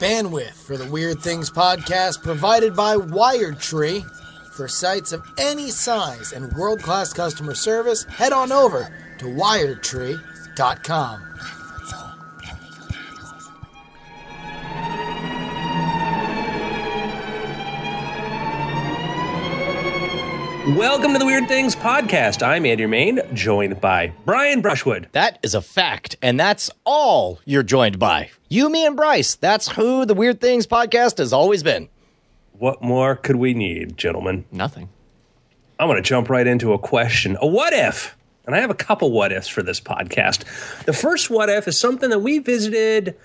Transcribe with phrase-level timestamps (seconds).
[0.00, 4.06] Bandwidth for the Weird Things podcast provided by Wired Tree.
[4.50, 11.59] For sites of any size and world class customer service, head on over to wiredtree.com.
[20.66, 22.46] Welcome to the Weird Things podcast.
[22.46, 25.08] I'm Andrew Mayne, joined by Brian Brushwood.
[25.12, 28.30] That is a fact, and that's all you're joined by.
[28.50, 29.36] You, me, and Bryce.
[29.36, 31.88] That's who the Weird Things podcast has always been.
[32.52, 34.44] What more could we need, gentlemen?
[34.52, 34.90] Nothing.
[35.78, 37.38] I'm going to jump right into a question.
[37.40, 38.14] A what if?
[38.44, 40.44] And I have a couple what ifs for this podcast.
[40.84, 43.16] The first what if is something that we visited,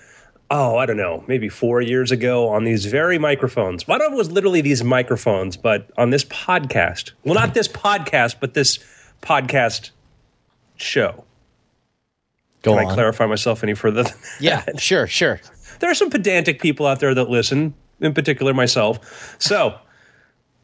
[0.50, 3.86] oh, I don't know, maybe four years ago on these very microphones.
[3.88, 7.12] One of it was literally these microphones, but on this podcast.
[7.24, 8.78] Well, not this podcast, but this
[9.22, 9.90] podcast
[10.76, 11.24] show.
[12.62, 12.90] Go Can on.
[12.90, 14.04] I clarify myself any further?
[14.04, 15.40] than Yeah, sure, sure.
[15.80, 19.36] there are some pedantic people out there that listen, in particular myself.
[19.40, 19.78] So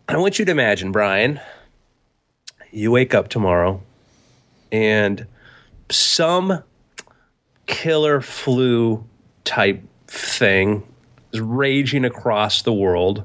[0.08, 1.40] I want you to imagine, Brian,
[2.70, 3.82] you wake up tomorrow
[4.70, 5.26] and
[5.90, 6.62] some
[7.66, 9.04] killer flu
[9.44, 10.82] type thing
[11.32, 13.24] is raging across the world.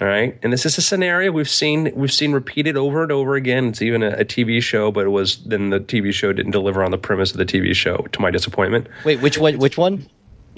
[0.00, 3.34] All right, and this is a scenario we've seen we've seen repeated over and over
[3.34, 3.66] again.
[3.66, 6.82] It's even a, a TV show, but it was then the TV show didn't deliver
[6.82, 8.88] on the premise of the TV show, to my disappointment.
[9.04, 9.58] Wait, which one?
[9.58, 10.08] Which one?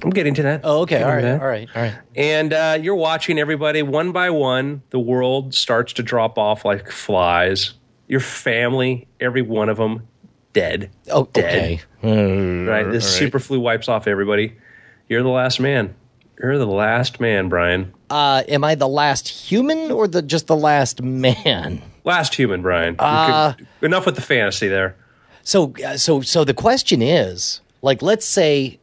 [0.05, 0.61] I'm getting to that.
[0.64, 1.03] Oh, okay.
[1.03, 1.25] All right.
[1.25, 1.69] All right.
[1.75, 1.94] All right.
[2.14, 4.83] And uh, you're watching everybody one by one.
[4.91, 7.75] The world starts to drop off like flies.
[8.09, 10.06] Your family, every one of them,
[10.53, 10.91] dead.
[11.11, 11.81] Oh, dead.
[12.03, 12.67] okay.
[12.69, 12.91] Right.
[12.91, 14.56] This super flu wipes off everybody.
[15.09, 15.94] You're the last man.
[16.41, 17.92] You're the last man, Brian.
[18.11, 21.83] Uh, am I the last human or the just the last man?
[22.05, 22.94] Last human, Brian.
[22.94, 24.97] You Uh, could- enough with the fantasy there.
[25.44, 28.78] So, uh, so, so the question is, like, let's say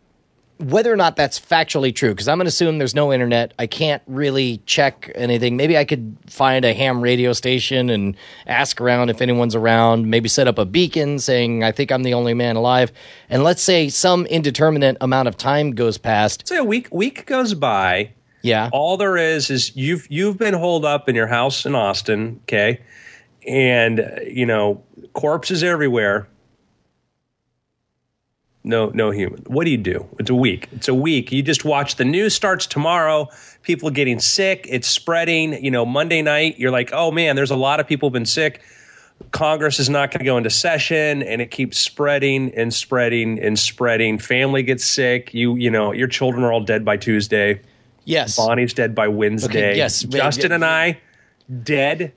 [0.60, 3.54] whether or not that's factually true, because I'm going to assume there's no internet.
[3.58, 5.56] I can't really check anything.
[5.56, 10.10] Maybe I could find a ham radio station and ask around if anyone's around.
[10.10, 12.92] Maybe set up a beacon saying, "I think I'm the only man alive."
[13.30, 16.48] And let's say some indeterminate amount of time goes past.
[16.48, 18.12] Say a week week goes by.
[18.42, 18.70] Yeah.
[18.72, 22.80] all there is is you've you've been holed up in your house in Austin, okay,
[23.46, 24.82] and you know
[25.14, 26.28] corpses everywhere.
[28.64, 29.42] No, no human.
[29.48, 30.06] What do you do?
[30.20, 30.68] It's a week.
[30.74, 31.32] It's a week.
[31.32, 33.30] You just watch the news starts tomorrow.
[33.64, 34.68] People getting sick.
[34.70, 35.64] It's spreading.
[35.64, 38.62] You know, Monday night, you're like, oh man, there's a lot of people been sick.
[39.32, 43.60] Congress is not going to go into session, and it keeps spreading and spreading and
[43.60, 44.18] spreading.
[44.18, 45.34] Family gets sick.
[45.34, 47.62] You, you know, your children are all dead by Tuesday.
[48.06, 48.38] Yes.
[48.38, 49.72] Bonnie's dead by Wednesday.
[49.72, 50.04] Okay, yes.
[50.04, 51.00] Justin and I,
[51.64, 52.14] dead,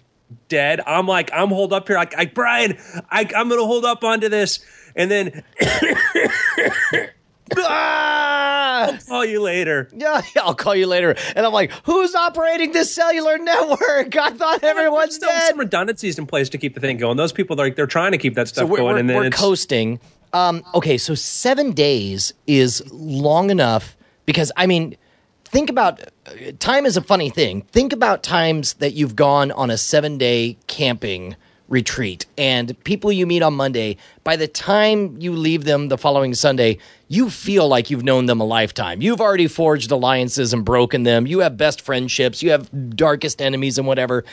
[0.48, 0.80] dead.
[0.86, 1.97] I'm like, I'm holed up here.
[1.97, 2.78] Like, like Brian,
[3.10, 4.64] I, I'm going to hold up onto this.
[4.97, 5.42] And then
[7.56, 8.92] Ah!
[8.92, 9.88] I'll call you later.
[10.03, 11.14] Yeah, I'll call you later.
[11.36, 14.16] And I'm like, who's operating this cellular network?
[14.16, 15.50] I thought everyone's Still dead.
[15.50, 17.16] some redundancies in place to keep the thing going.
[17.16, 18.94] Those people, they're, like, they're trying to keep that stuff So we're, going.
[18.94, 20.00] we're, and then we're it's, coasting.
[20.32, 24.97] Um, okay, so seven days is long enough because I mean,
[25.44, 26.00] think about
[26.59, 27.62] time is a funny thing.
[27.62, 31.36] Think about times that you've gone on a seven day camping
[31.72, 33.97] retreat and people you meet on Monday.
[34.25, 36.77] By the time you leave them the following Sunday,
[37.09, 39.00] you feel like you've known them a lifetime.
[39.00, 41.27] You've already forged alliances and broken them.
[41.27, 42.43] You have best friendships.
[42.43, 44.25] You have darkest enemies and whatever.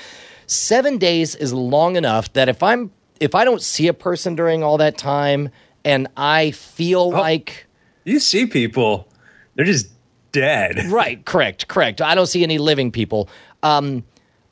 [0.47, 2.91] Seven days is long enough that if I'm
[3.21, 5.49] if I don't see a person during all that time
[5.85, 7.67] and I feel like
[8.03, 9.07] you see people,
[9.55, 9.87] they're just
[10.33, 10.85] dead.
[10.89, 12.01] right, correct, correct.
[12.01, 13.29] I don't see any living people.
[13.63, 14.03] Um,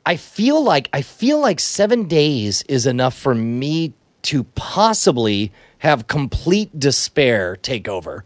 [0.08, 3.92] I feel like I feel like seven days is enough for me
[4.22, 8.24] to possibly have complete despair take over.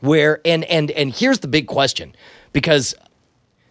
[0.00, 2.14] Where and and and here's the big question,
[2.52, 2.94] because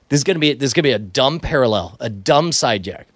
[0.10, 3.08] this is gonna be this is gonna be a dumb parallel, a dumb side jack.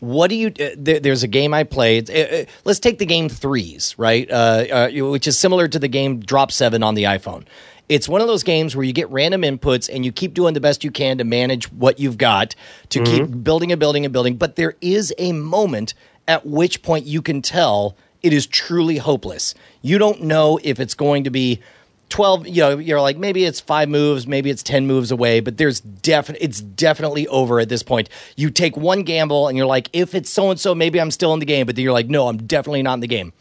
[0.00, 0.48] What do you?
[0.48, 2.10] Uh, there, there's a game I played.
[2.10, 4.28] Uh, uh, let's take the game Threes, right?
[4.28, 7.44] Uh, uh, which is similar to the game Drop Seven on the iPhone.
[7.88, 10.60] It's one of those games where you get random inputs and you keep doing the
[10.60, 12.54] best you can to manage what you've got
[12.90, 13.40] to keep mm-hmm.
[13.40, 14.36] building and building and building.
[14.36, 15.94] But there is a moment
[16.26, 19.54] at which point you can tell it is truly hopeless.
[19.82, 21.60] You don't know if it's going to be
[22.08, 25.56] 12 you know you're like maybe it's 5 moves maybe it's 10 moves away but
[25.56, 29.90] there's definitely it's definitely over at this point you take one gamble and you're like
[29.92, 32.08] if it's so and so maybe I'm still in the game but then you're like
[32.08, 33.32] no I'm definitely not in the game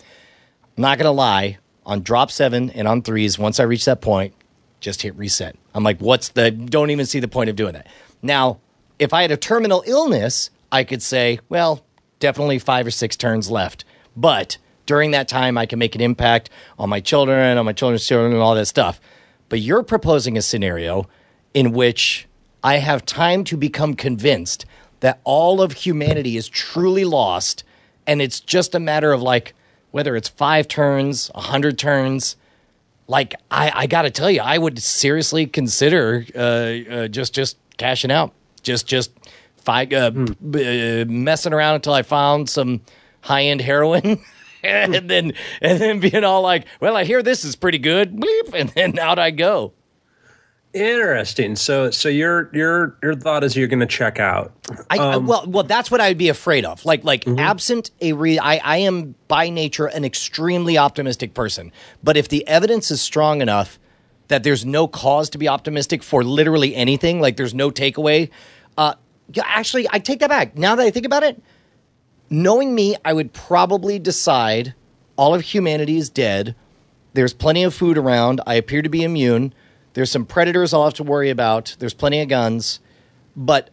[0.78, 4.02] I'm not going to lie on drop 7 and on 3s once I reach that
[4.02, 4.34] point
[4.80, 5.56] just hit reset.
[5.74, 7.88] I'm like what's the don't even see the point of doing that.
[8.22, 8.60] Now
[9.00, 11.86] if I had a terminal illness I could say well
[12.20, 13.86] definitely 5 or 6 turns left.
[14.16, 16.50] But during that time I can make an impact
[16.80, 19.00] on my children, on my children's children, and all that stuff.
[19.50, 21.08] But you're proposing a scenario
[21.54, 22.28] in which
[22.64, 24.66] I have time to become convinced
[25.02, 27.64] that all of humanity is truly lost,
[28.08, 29.54] and it's just a matter of like
[29.96, 32.36] whether it's five turns, a hundred turns.
[33.08, 37.56] Like I, I got to tell you, I would seriously consider uh, uh, just just
[37.78, 39.12] cashing out, just just
[39.56, 42.82] fi- uh, b- uh, messing around until I found some
[43.22, 44.20] high end heroin.
[44.64, 45.32] and then
[45.62, 49.00] and then being all like, "Well, I hear this is pretty good," bleep, and then
[49.00, 49.72] out I go.
[50.76, 51.56] Interesting.
[51.56, 54.52] So, so your your your thought is you're going to check out.
[54.90, 56.84] I, I- well, well, that's what I'd be afraid of.
[56.84, 61.72] Like, like absent a re, I, I am by nature an extremely optimistic person.
[62.04, 63.80] But if the evidence is strong enough
[64.28, 68.30] that there's no cause to be optimistic for literally anything, like there's no takeaway.
[68.78, 68.96] Uh,
[69.46, 70.58] actually, I take that back.
[70.58, 71.42] Now that I think about it,
[72.30, 74.74] knowing me, I would probably decide
[75.16, 76.54] all of humanity is dead.
[77.14, 78.42] There's plenty of food around.
[78.46, 79.54] I appear to be immune.
[79.96, 81.76] There's some predators I'll have to worry about.
[81.80, 82.80] There's plenty of guns.
[83.36, 83.70] But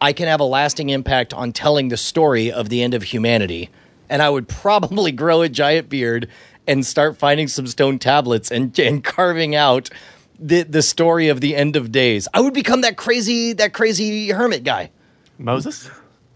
[0.00, 3.70] I can have a lasting impact on telling the story of the end of humanity.
[4.08, 6.28] And I would probably grow a giant beard
[6.66, 9.90] and start finding some stone tablets and, and carving out
[10.38, 12.26] the, the story of the end of days.
[12.32, 14.90] I would become that crazy that crazy hermit guy.
[15.38, 15.90] Moses?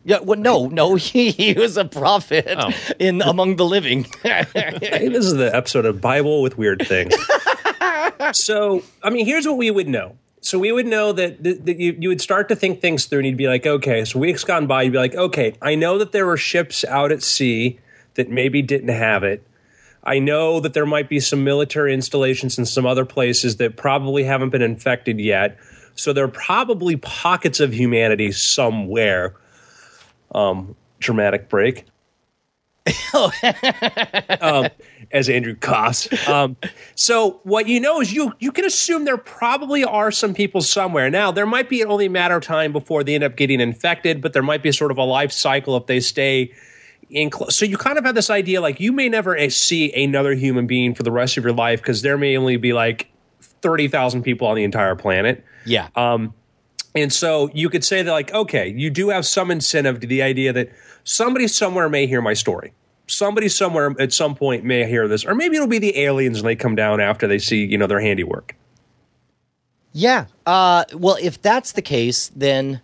[0.05, 2.71] Yeah, well, no, no, he, he was a prophet Oh.
[2.99, 4.05] in among the living.
[4.23, 4.45] Hey,
[5.09, 7.15] this is the episode of Bible with weird things.
[8.33, 10.17] So, I mean, here's what we would know.
[10.41, 13.21] So we would know that, that, that you, you would start to think things through,
[13.21, 14.05] and you'd be like, okay.
[14.05, 17.13] So weeks gone by, you'd be like, okay, I know that there were ships out
[17.13, 17.79] at sea
[18.15, 19.47] that maybe didn't have it.
[20.05, 24.25] I know that there might be some military installations in some other places that probably
[24.25, 25.59] haven't been infected yet.
[25.95, 29.35] So there are probably pockets of humanity somewhere.
[30.35, 31.85] Um, dramatic break.
[34.41, 34.69] um,
[35.13, 36.09] as Andrew coughs.
[36.29, 36.57] Um,
[36.95, 41.09] so what you know is you you can assume there probably are some people somewhere.
[41.11, 44.21] Now there might be only a matter of time before they end up getting infected,
[44.21, 46.53] but there might be sort of a life cycle if they stay
[47.09, 47.31] in.
[47.31, 47.55] close.
[47.55, 50.67] so you kind of have this idea like you may never uh, see another human
[50.67, 53.09] being for the rest of your life because there may only be like
[53.41, 55.45] thirty thousand people on the entire planet.
[55.65, 55.89] yeah.
[56.95, 60.23] And so you could say that, like, okay, you do have some incentive to the
[60.23, 60.71] idea that
[61.05, 62.73] somebody somewhere may hear my story.
[63.07, 66.47] Somebody somewhere at some point may hear this, or maybe it'll be the aliens and
[66.47, 68.55] they come down after they see, you know, their handiwork.
[69.93, 70.27] Yeah.
[70.47, 72.81] Uh, well, if that's the case, then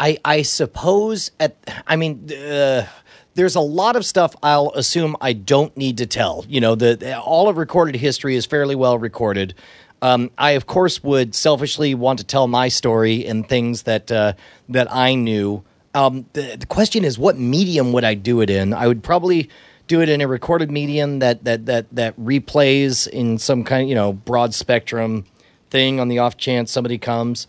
[0.00, 1.56] I I suppose at
[1.86, 2.86] I mean uh,
[3.34, 6.44] there's a lot of stuff I'll assume I don't need to tell.
[6.48, 9.54] You know, the all of recorded history is fairly well recorded.
[10.02, 14.34] Um, I of course would selfishly want to tell my story and things that uh,
[14.68, 15.64] that I knew.
[15.94, 18.74] Um, the, the question is, what medium would I do it in?
[18.74, 19.48] I would probably
[19.86, 23.88] do it in a recorded medium that that that that replays in some kind of
[23.88, 25.26] you know broad spectrum
[25.70, 27.46] thing on the off chance somebody comes.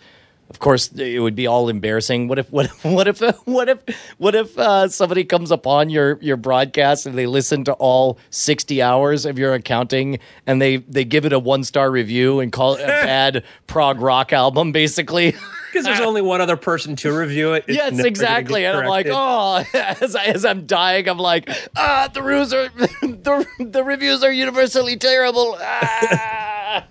[0.49, 2.27] Of course, it would be all embarrassing.
[2.27, 3.79] What if what if what if what if
[4.17, 8.81] what if uh, somebody comes upon your your broadcast and they listen to all sixty
[8.81, 12.75] hours of your accounting and they they give it a one star review and call
[12.75, 15.35] it a bad prog rock album, basically.
[15.75, 17.65] Because there's only one other person to review it.
[17.67, 18.65] It's yes, exactly.
[18.65, 22.69] And I'm like, oh, as, I, as I'm dying, I'm like, ah, the reviews are
[23.01, 25.57] the, the reviews are universally terrible.
[25.59, 26.85] Ah.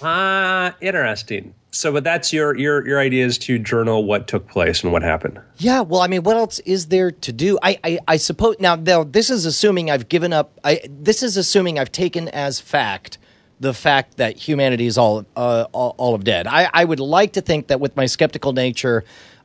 [0.00, 1.54] ah, interesting.
[1.74, 5.02] So, but that's your your your idea is to journal what took place and what
[5.02, 5.40] happened.
[5.56, 7.58] Yeah, well, I mean, what else is there to do?
[7.64, 10.56] I, I, I suppose now, now this is assuming I've given up.
[10.62, 13.18] I this is assuming I've taken as fact
[13.58, 16.46] the fact that humanity is all uh, all, all of dead.
[16.46, 19.02] I, I would like to think that with my skeptical nature,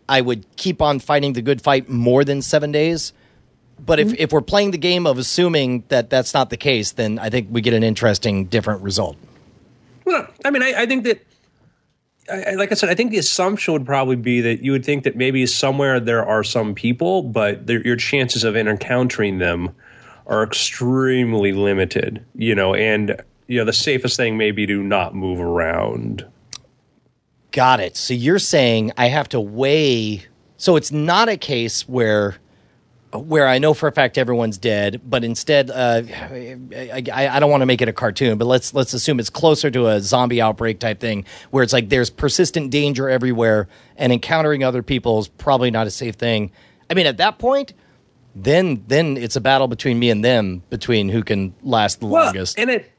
[0.08, 3.12] I would keep on fighting the good fight more than seven days.
[3.84, 7.18] But if, if we're playing the game of assuming that that's not the case, then
[7.18, 9.18] I think we get an interesting, different result.
[10.06, 11.26] Well, I mean, I, I think that,
[12.32, 15.04] I, like I said, I think the assumption would probably be that you would think
[15.04, 19.76] that maybe somewhere there are some people, but your chances of encountering them
[20.28, 22.24] are extremely limited.
[22.36, 26.26] You know, and you know the safest thing may be to not move around.
[27.52, 27.98] Got it.
[27.98, 30.26] So you're saying I have to weigh.
[30.58, 32.38] So it's not a case where
[33.14, 37.50] where I know for a fact everyone's dead, but instead, uh, I, I, I don't
[37.50, 40.42] want to make it a cartoon, but let's let's assume it's closer to a zombie
[40.42, 45.28] outbreak type thing, where it's like there's persistent danger everywhere, and encountering other people is
[45.28, 46.52] probably not a safe thing.
[46.90, 47.74] I mean, at that point,
[48.36, 52.26] then then it's a battle between me and them, between who can last the Well,
[52.26, 52.60] longest.
[52.60, 52.92] and it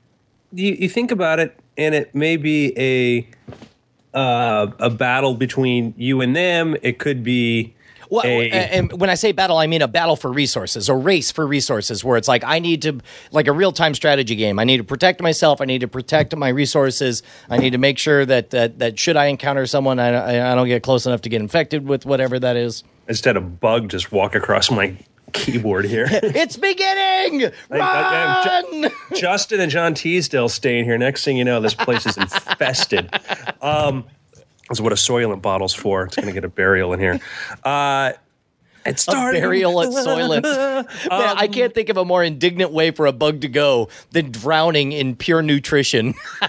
[0.53, 6.21] you, you think about it, and it may be a uh, a battle between you
[6.21, 6.77] and them.
[6.83, 7.75] It could be
[8.11, 11.31] Well, a- and when I say battle, I mean a battle for resources, a race
[11.31, 13.01] for resources, where it's like I need to,
[13.31, 14.59] like a real time strategy game.
[14.59, 15.61] I need to protect myself.
[15.61, 17.23] I need to protect my resources.
[17.49, 20.67] I need to make sure that that, that should I encounter someone, I, I, don't
[20.69, 22.83] get close enough to get infected with whatever that is.
[23.09, 24.97] instead of bug just walk across my
[25.33, 26.09] keyboard here.
[26.11, 27.53] It's beginning.
[27.71, 28.91] I- I- Run!
[29.15, 30.99] Justin and John Teasdale staying here.
[30.99, 33.09] Next thing you know, this place is infested.
[33.63, 34.05] Um,
[34.71, 36.05] that's what a Soylent bottle's for.
[36.05, 37.21] It's going to get a burial in here.
[37.65, 38.13] Uh,
[38.87, 40.43] it a burial at Soylent.
[40.43, 44.31] Man, I can't think of a more indignant way for a bug to go than
[44.31, 46.15] drowning in pure nutrition.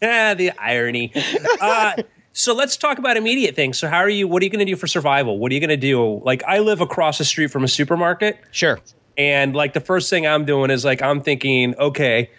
[0.00, 1.12] the irony.
[1.60, 2.02] Uh,
[2.32, 3.78] so let's talk about immediate things.
[3.78, 4.28] So how are you?
[4.28, 5.38] What are you going to do for survival?
[5.38, 6.20] What are you going to do?
[6.22, 8.38] Like I live across the street from a supermarket.
[8.50, 8.80] sure.
[9.16, 12.30] And like the first thing I'm doing is like I'm thinking, okay,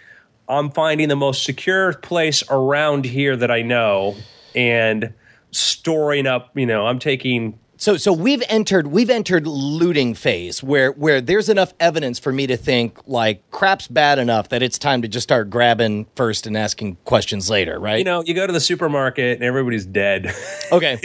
[0.48, 4.16] I'm finding the most secure place around here that I know
[4.56, 5.14] and
[5.52, 10.92] storing up, you know, I'm taking So so we've entered we've entered looting phase where
[10.92, 15.02] where there's enough evidence for me to think like crap's bad enough that it's time
[15.02, 18.00] to just start grabbing first and asking questions later, right?
[18.00, 20.34] you know, you go to the supermarket and everybody's dead.
[20.72, 21.00] Okay.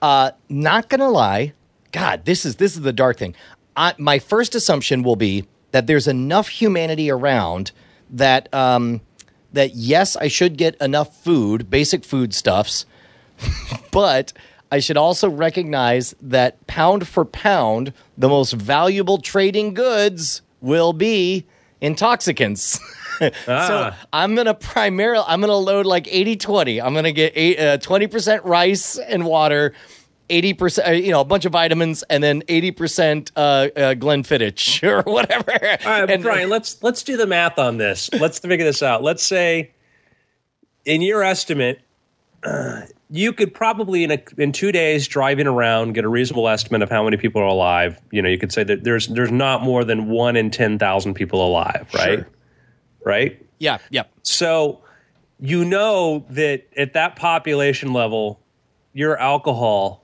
[0.00, 1.52] Uh, not gonna lie,
[1.92, 3.34] God, this is this is the dark thing.
[3.76, 7.72] I, my first assumption will be that there's enough humanity around
[8.10, 9.00] that um,
[9.52, 12.86] that yes, I should get enough food, basic foodstuffs,
[13.90, 14.32] but
[14.70, 21.44] I should also recognize that pound for pound, the most valuable trading goods will be
[21.80, 22.78] intoxicants.
[23.20, 23.96] So Ah.
[24.12, 26.82] I'm gonna primarily I'm gonna load like 80-20.
[26.84, 29.74] I'm gonna get eight, uh, 20% rice and water,
[30.32, 35.02] 80% uh, you know a bunch of vitamins, and then 80% uh, uh, Glenfiddich or
[35.10, 35.52] whatever.
[35.52, 38.10] All right, And- Brian, let's let's do the math on this.
[38.14, 39.02] Let's figure this out.
[39.02, 39.72] Let's say,
[40.84, 41.80] in your estimate,
[42.42, 46.80] uh, you could probably in a, in two days driving around get a reasonable estimate
[46.82, 48.00] of how many people are alive.
[48.10, 51.14] You know, you could say that there's there's not more than one in ten thousand
[51.14, 52.18] people alive, right?
[52.20, 52.28] Sure.
[53.04, 53.44] Right.
[53.58, 54.04] yeah, yeah.
[54.22, 54.80] So
[55.40, 58.40] you know that at that population level,
[58.92, 60.01] your alcohol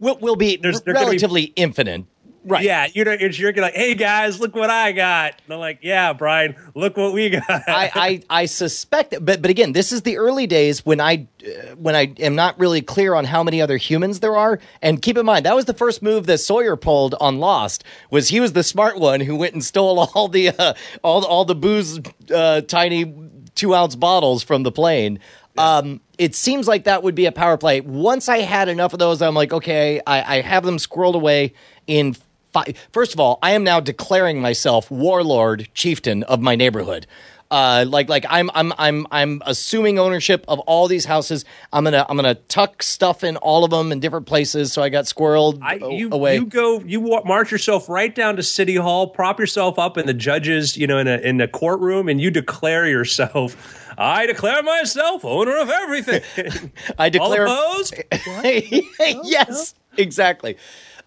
[0.00, 2.04] Will will be There's- they're gonna be- relatively infinite.
[2.42, 2.64] Right.
[2.64, 5.34] Yeah, you know, you're, you're like, hey guys, look what I got.
[5.44, 7.44] And I'm like, yeah, Brian, look what we got.
[7.50, 11.74] I, I, I suspect, but but again, this is the early days when I uh,
[11.76, 14.58] when I am not really clear on how many other humans there are.
[14.80, 17.84] And keep in mind, that was the first move that Sawyer pulled on Lost.
[18.10, 20.72] Was he was the smart one who went and stole all the uh,
[21.04, 22.00] all all the booze,
[22.34, 23.12] uh, tiny
[23.54, 25.18] two ounce bottles from the plane.
[25.58, 27.80] Um, it seems like that would be a power play.
[27.80, 31.54] Once I had enough of those, I'm like, okay, I, I have them squirreled away
[31.86, 32.16] in.
[32.52, 37.06] Fi- First of all, I am now declaring myself warlord chieftain of my neighborhood.
[37.50, 41.44] Uh, like like I'm I'm I'm I'm assuming ownership of all these houses.
[41.72, 44.72] I'm gonna I'm gonna tuck stuff in all of them in different places.
[44.72, 46.36] So I got squirreled I, a- you, away.
[46.36, 50.06] you go, you wa- march yourself right down to City Hall, prop yourself up in
[50.06, 53.56] the judges, you know, in a in the courtroom, and you declare yourself.
[53.98, 56.22] I declare myself owner of everything.
[56.98, 57.48] I declare.
[57.48, 59.24] All declare opposed?
[59.24, 60.56] yes, exactly.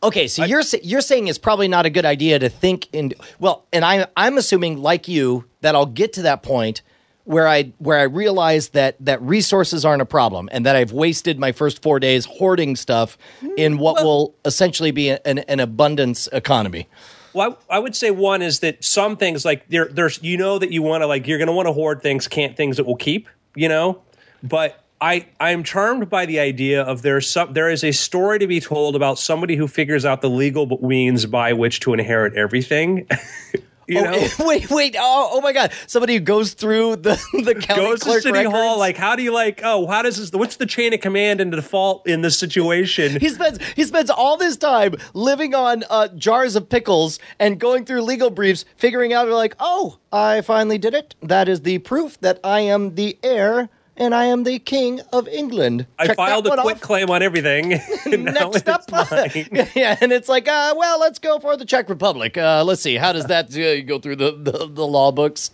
[0.04, 3.66] Okay, so you're you're saying it's probably not a good idea to think in well,
[3.72, 6.82] and I I'm assuming like you that I'll get to that point
[7.24, 11.40] where I where I realize that that resources aren't a problem and that I've wasted
[11.40, 16.28] my first 4 days hoarding stuff hmm, in what will essentially be an, an abundance
[16.34, 16.90] economy.
[17.32, 20.60] Well, I, I would say one is that some things like there, there's you know
[20.60, 22.86] that you want to like you're going to want to hoard things, can't things that
[22.86, 24.02] will keep, you know.
[24.44, 28.48] But I I'm charmed by the idea of there's some there is a story to
[28.48, 33.06] be told about somebody who figures out the legal means by which to inherit everything.
[33.88, 34.96] you know, Oh, wait, wait.
[34.98, 35.74] Oh, oh my god.
[35.88, 39.34] Somebody who goes through the the county goes to city hall like how do you
[39.34, 43.20] like oh how does this what's the chain of command and default in this situation
[43.20, 47.84] He spends he spends all this time living on uh, jars of pickles and going
[47.84, 51.16] through legal briefs, figuring out like, oh, I finally did it.
[51.22, 55.28] That is the proof that I am the heir and I am the king of
[55.28, 55.86] England.
[56.00, 56.82] I Check filed a quit off.
[56.82, 57.70] claim on everything.
[58.06, 62.38] Next up, it's yeah, and it's like, uh, well, let's go for the Czech Republic.
[62.38, 65.52] Uh, let's see, how does that uh, go through the, the, the law books?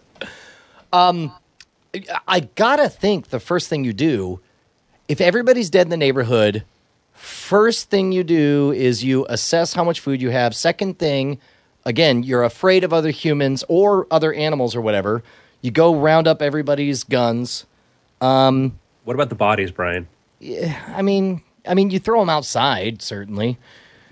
[0.93, 1.31] Um,
[2.27, 4.39] I gotta think the first thing you do,
[5.08, 6.63] if everybody's dead in the neighborhood,
[7.13, 10.55] first thing you do is you assess how much food you have.
[10.55, 11.39] Second thing,
[11.86, 15.24] again, you're afraid of other humans or other animals or whatever.
[15.62, 17.65] You go round up everybody's guns.
[18.19, 20.07] What about the bodies brian
[20.41, 23.57] I mean, I mean, you throw them outside, certainly.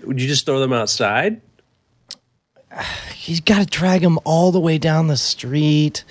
[0.04, 1.40] would you just throw them outside
[3.14, 6.04] He's got to drag them all the way down the street.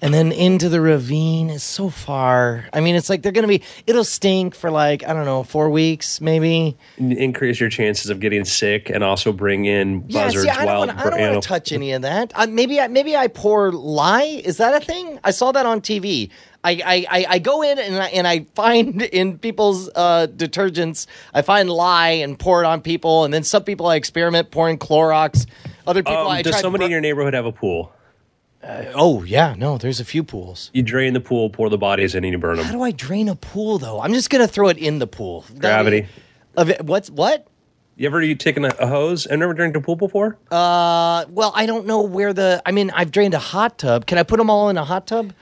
[0.00, 2.68] and then into the ravine is so far.
[2.72, 3.62] I mean, it's like they're gonna be.
[3.86, 6.76] It'll stink for like I don't know, four weeks maybe.
[6.98, 10.44] Increase your chances of getting sick, and also bring in Yeah, buzzards.
[10.44, 10.98] see, I don't wild want.
[10.98, 12.32] I don't want to touch any of that.
[12.34, 14.42] Uh, maybe, I, maybe I pour lye.
[14.44, 15.20] Is that a thing?
[15.22, 16.30] I saw that on TV.
[16.64, 21.42] I, I, I, go in and I, and I find in people's uh, detergents, I
[21.42, 25.46] find lye and pour it on people, and then some people I experiment pouring Clorox.
[25.86, 27.92] Other people Um, I does somebody bur- in your neighborhood have a pool?
[28.94, 30.70] oh yeah, no, there's a few pools.
[30.72, 32.66] You drain the pool, pour the bodies in, and you burn them.
[32.66, 34.00] How do I drain a pool though?
[34.00, 35.44] I'm just gonna throw it in the pool.
[35.58, 36.06] Gravity.
[36.56, 37.46] Of it, what's what?
[37.96, 40.38] You ever you taken a, a hose and never drank a pool before?
[40.50, 42.62] Uh, well, I don't know where the.
[42.64, 44.06] I mean, I've drained a hot tub.
[44.06, 45.32] Can I put them all in a hot tub?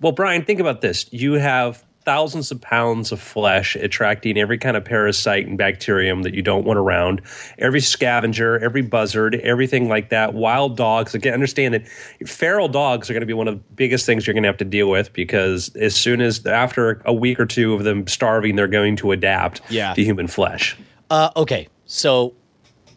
[0.00, 1.06] Well, Brian, think about this.
[1.12, 6.32] You have thousands of pounds of flesh attracting every kind of parasite and bacterium that
[6.32, 7.20] you don't want around,
[7.58, 10.32] every scavenger, every buzzard, everything like that.
[10.32, 11.14] Wild dogs.
[11.14, 11.86] Again, understand that
[12.26, 14.56] feral dogs are going to be one of the biggest things you're going to have
[14.56, 18.56] to deal with because as soon as after a week or two of them starving,
[18.56, 19.92] they're going to adapt Yeah.
[19.92, 20.76] to human flesh.
[21.10, 22.34] Uh, okay, so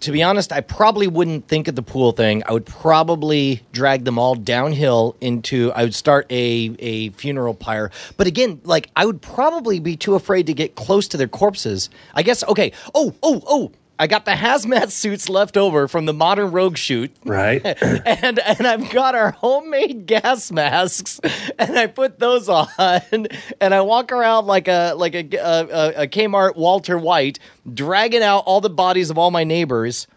[0.03, 2.43] to be honest, I probably wouldn't think of the pool thing.
[2.45, 5.71] I would probably drag them all downhill into.
[5.71, 10.15] I would start a a funeral pyre, but again, like I would probably be too
[10.15, 11.89] afraid to get close to their corpses.
[12.13, 12.43] I guess.
[12.43, 12.73] Okay.
[12.93, 13.71] Oh, oh, oh.
[13.99, 17.15] I got the hazmat suits left over from the modern rogue shoot.
[17.23, 17.61] Right?
[18.05, 21.19] and and I've got our homemade gas masks,
[21.59, 26.07] and I put those on, and I walk around like a like a a, a
[26.07, 27.39] Kmart Walter White,
[27.71, 30.07] dragging out all the bodies of all my neighbors.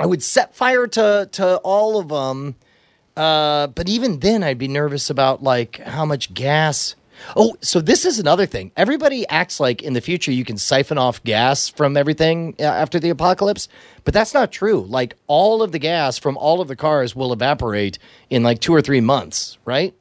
[0.00, 2.56] I would set fire to to all of them,
[3.16, 6.96] uh, but even then, I'd be nervous about like how much gas.
[7.36, 8.72] Oh, so this is another thing.
[8.76, 12.98] Everybody acts like in the future you can siphon off gas from everything uh, after
[12.98, 13.68] the apocalypse,
[14.04, 14.82] but that's not true.
[14.82, 17.98] Like all of the gas from all of the cars will evaporate
[18.30, 19.94] in like two or three months, right?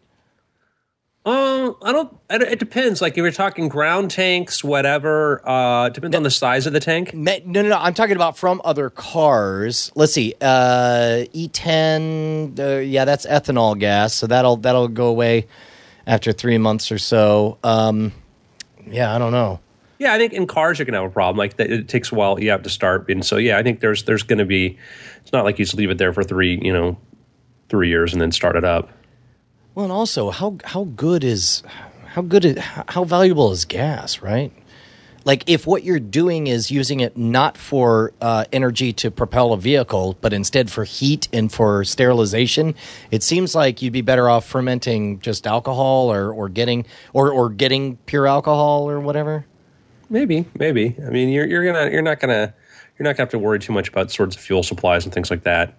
[1.23, 2.17] Um, I don't.
[2.31, 2.99] It, depends.
[2.99, 5.47] Like if you're talking ground tanks, whatever.
[5.47, 7.13] Uh, depends on the size of the tank.
[7.13, 7.77] No, no, no.
[7.77, 9.91] I'm talking about from other cars.
[9.93, 10.33] Let's see.
[10.41, 12.59] Uh, E10.
[12.59, 15.45] Uh, yeah, that's ethanol gas, so that'll that'll go away
[16.07, 17.57] after three months or so.
[17.63, 18.13] Um,
[18.87, 19.59] yeah, I don't know.
[19.99, 21.37] Yeah, I think in cars you're gonna have a problem.
[21.37, 22.39] Like that, it takes a while.
[22.39, 24.77] You have to start, and so yeah, I think there's there's gonna be.
[25.21, 26.97] It's not like you just leave it there for three, you know,
[27.69, 28.89] three years and then start it up.
[29.75, 31.61] Well, and also, how how good is
[32.07, 34.51] how good is, how valuable is gas, right?
[35.23, 39.57] Like, if what you're doing is using it not for uh, energy to propel a
[39.57, 42.73] vehicle, but instead for heat and for sterilization,
[43.11, 47.49] it seems like you'd be better off fermenting just alcohol or, or getting or, or
[47.49, 49.45] getting pure alcohol or whatever.
[50.09, 50.95] Maybe, maybe.
[51.05, 52.53] I mean, you're you're gonna you're not gonna
[52.99, 55.31] you're not gonna have to worry too much about sorts of fuel supplies and things
[55.31, 55.75] like that.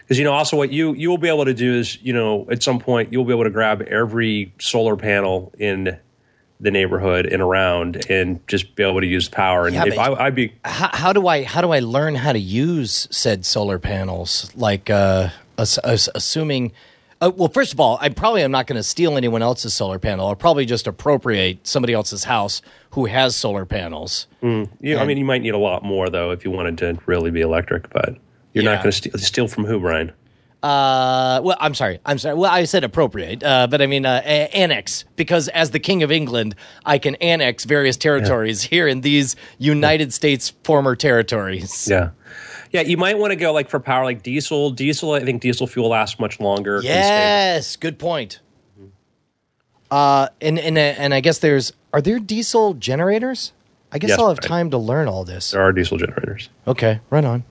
[0.00, 2.46] Because you know, also what you you will be able to do is you know
[2.50, 5.98] at some point you'll be able to grab every solar panel in
[6.62, 9.66] the neighborhood and around and just be able to use power.
[9.66, 12.32] And Yeah, if I, I'd be How, how do I how do I learn how
[12.32, 14.50] to use said solar panels?
[14.54, 16.72] Like, uh, ass- ass- assuming.
[17.20, 20.00] Uh, well, first of all, I probably am not going to steal anyone else's solar
[20.00, 20.26] panel.
[20.26, 24.26] I'll probably just appropriate somebody else's house who has solar panels.
[24.40, 26.98] You know, I mean, you might need a lot more though if you wanted to
[27.06, 28.16] really be electric, but
[28.54, 28.74] you're Yeah.
[28.74, 30.10] not going to steal, steal from who, Brian?
[30.62, 31.98] Uh, well, I'm sorry.
[32.06, 32.36] I'm sorry.
[32.36, 36.04] Well, I said appropriate, uh, but I mean uh, a- annex because as the king
[36.04, 41.88] of England, I can annex various territories here in these United States former territories.
[41.90, 42.10] Yeah,
[42.70, 42.82] yeah.
[42.82, 44.70] You might want to go like for power, like diesel.
[44.70, 46.80] Diesel, I think diesel fuel lasts much longer.
[46.84, 48.38] Yes, good point.
[49.90, 53.52] Uh, and and and I guess there's are there diesel generators?
[53.90, 54.48] I guess Yes, I'll have right.
[54.48, 55.50] time to learn all this.
[55.50, 56.48] There are diesel generators.
[56.66, 57.44] Okay, right on.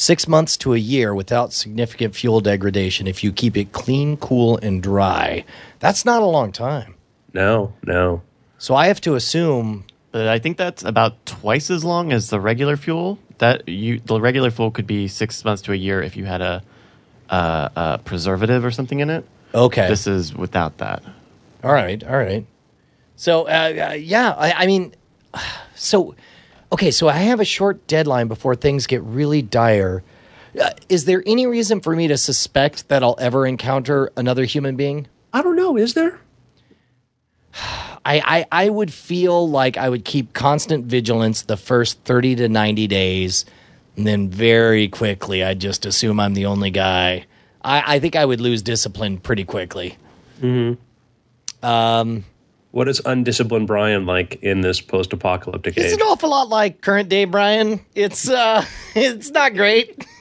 [0.00, 4.56] Six months to a year without significant fuel degradation if you keep it clean, cool,
[4.62, 5.44] and dry.
[5.78, 6.94] That's not a long time.
[7.34, 8.22] No, no.
[8.56, 9.84] So I have to assume.
[10.10, 13.18] But I think that's about twice as long as the regular fuel.
[13.36, 16.40] That you the regular fuel could be six months to a year if you had
[16.40, 16.62] a,
[17.28, 19.26] a, a preservative or something in it.
[19.54, 19.86] Okay.
[19.86, 21.02] This is without that.
[21.62, 22.46] All right, all right.
[23.16, 24.94] So, uh, uh, yeah, I, I mean,
[25.74, 26.14] so,
[26.72, 30.02] okay, so I have a short deadline before things get really dire.
[30.60, 34.76] Uh, is there any reason for me to suspect that I'll ever encounter another human
[34.76, 35.06] being?
[35.32, 35.76] I don't know.
[35.76, 36.20] Is there?
[38.02, 42.48] I, I, I would feel like I would keep constant vigilance the first 30 to
[42.48, 43.44] 90 days,
[43.96, 47.26] and then very quickly I'd just assume I'm the only guy.
[47.62, 49.98] I, I think I would lose discipline pretty quickly.
[52.72, 56.00] What is undisciplined Brian like in this post-apocalyptic It's age?
[56.00, 57.80] an awful lot like current day Brian.
[57.94, 60.06] It's uh it's not great.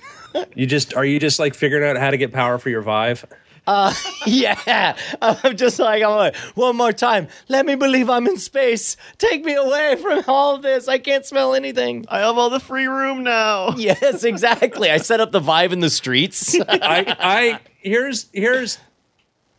[0.55, 3.25] You just are you just like figuring out how to get power for your Vive?
[3.65, 3.91] Uh,
[4.27, 7.29] yeah, I'm just like, I'm like, one more time.
[7.47, 8.95] Let me believe I'm in space.
[9.17, 10.87] Take me away from all of this.
[10.87, 12.05] I can't smell anything.
[12.09, 13.75] I have all the free room now.
[13.75, 14.91] Yes, exactly.
[14.91, 16.55] I set up the Vive in the streets.
[16.59, 18.77] I, I here's here's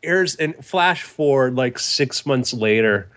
[0.03, 3.09] here's and flash forward like six months later.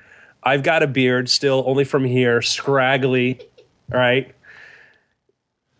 [0.43, 3.39] I've got a beard still, only from here, scraggly,
[3.89, 4.33] right?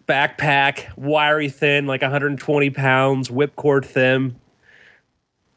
[0.08, 4.36] Backpack, wiry thin, like 120 pounds, whipcord thin,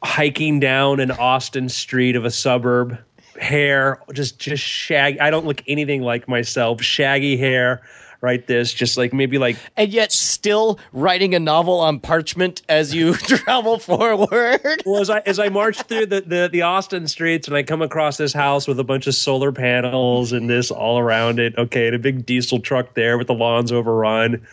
[0.03, 2.97] hiking down an Austin street of a suburb,
[3.39, 5.19] hair just just shaggy.
[5.19, 6.81] I don't look anything like myself.
[6.81, 7.81] Shaggy hair,
[8.21, 8.45] right?
[8.45, 13.13] This just like maybe like and yet still writing a novel on parchment as you
[13.15, 14.83] travel forward.
[14.85, 17.81] well, as I as I march through the, the the Austin streets and I come
[17.81, 21.87] across this house with a bunch of solar panels and this all around it, okay,
[21.87, 24.45] and a big diesel truck there with the lawns overrun,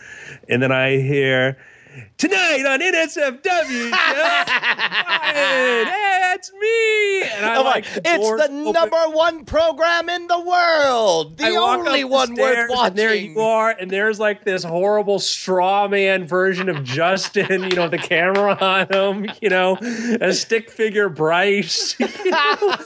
[0.49, 1.59] and then I hear.
[2.17, 3.69] Tonight on NSFW, Jeff
[4.49, 7.23] Ryan, hey, it's me.
[7.37, 8.73] And I'm like, it's the open.
[8.73, 11.37] number one program in the world.
[11.39, 12.87] The I walk up only the one worth watching.
[12.87, 17.71] And there you are, and there's like this horrible straw man version of Justin, you
[17.77, 19.77] know, the camera on him, you know,
[20.21, 21.97] a stick figure Bryce.
[21.99, 22.77] you know.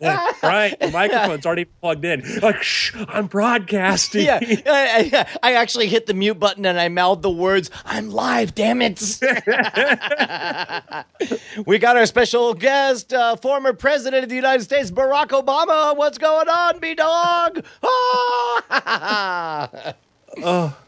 [0.00, 2.22] Like, right, the microphone's already plugged in.
[2.40, 4.24] Like, shh, I'm broadcasting.
[4.24, 8.10] yeah, I, I- I actually hit the mute button and I mouthed the words, I'm
[8.10, 9.00] live, damn it.
[11.66, 15.96] we got our special guest, uh, former president of the United States, Barack Obama.
[15.96, 17.64] What's going on, B Dog?
[17.82, 18.62] Oh.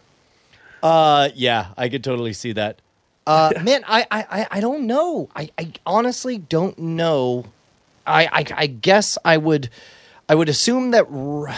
[0.81, 2.79] Uh, yeah, I could totally see that.
[3.27, 5.29] Uh, man, I, I, I- I don't know.
[5.35, 7.47] I, I honestly don't know.
[8.07, 9.71] I, I, I guess I would,
[10.29, 11.07] I would assume that.
[11.11, 11.53] r-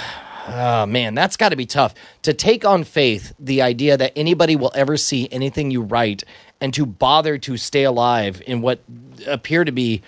[0.49, 4.57] Oh man, that's got to be tough to take on faith the idea that anybody
[4.57, 6.25] will ever see anything you write
[6.61, 8.81] and to bother to stay alive in what
[9.27, 10.03] appear to be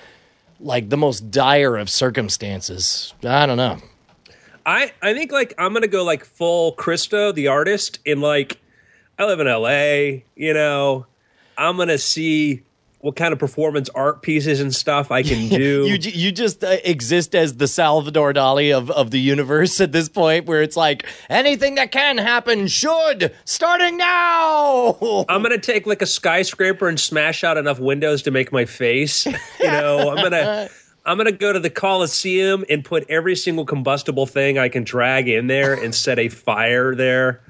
[0.61, 3.14] like the most dire of circumstances.
[3.25, 3.79] I don't know.
[4.64, 8.61] I I think like I'm gonna go like full Christo, the artist, in like
[9.18, 11.07] I live in LA, you know.
[11.59, 12.62] I'm gonna see
[13.03, 15.87] what kind of performance art pieces and stuff I can do.
[15.87, 20.09] You you just uh, exist as the Salvador Dali of, of the universe at this
[20.09, 25.25] point, where it's like anything that can happen should starting now.
[25.29, 29.27] I'm gonna take like a skyscraper and smash out enough windows to make my face.
[29.27, 30.71] You know, I'm gonna
[31.05, 35.29] I'm gonna go to the Coliseum and put every single combustible thing I can drag
[35.29, 37.41] in there and set a fire there.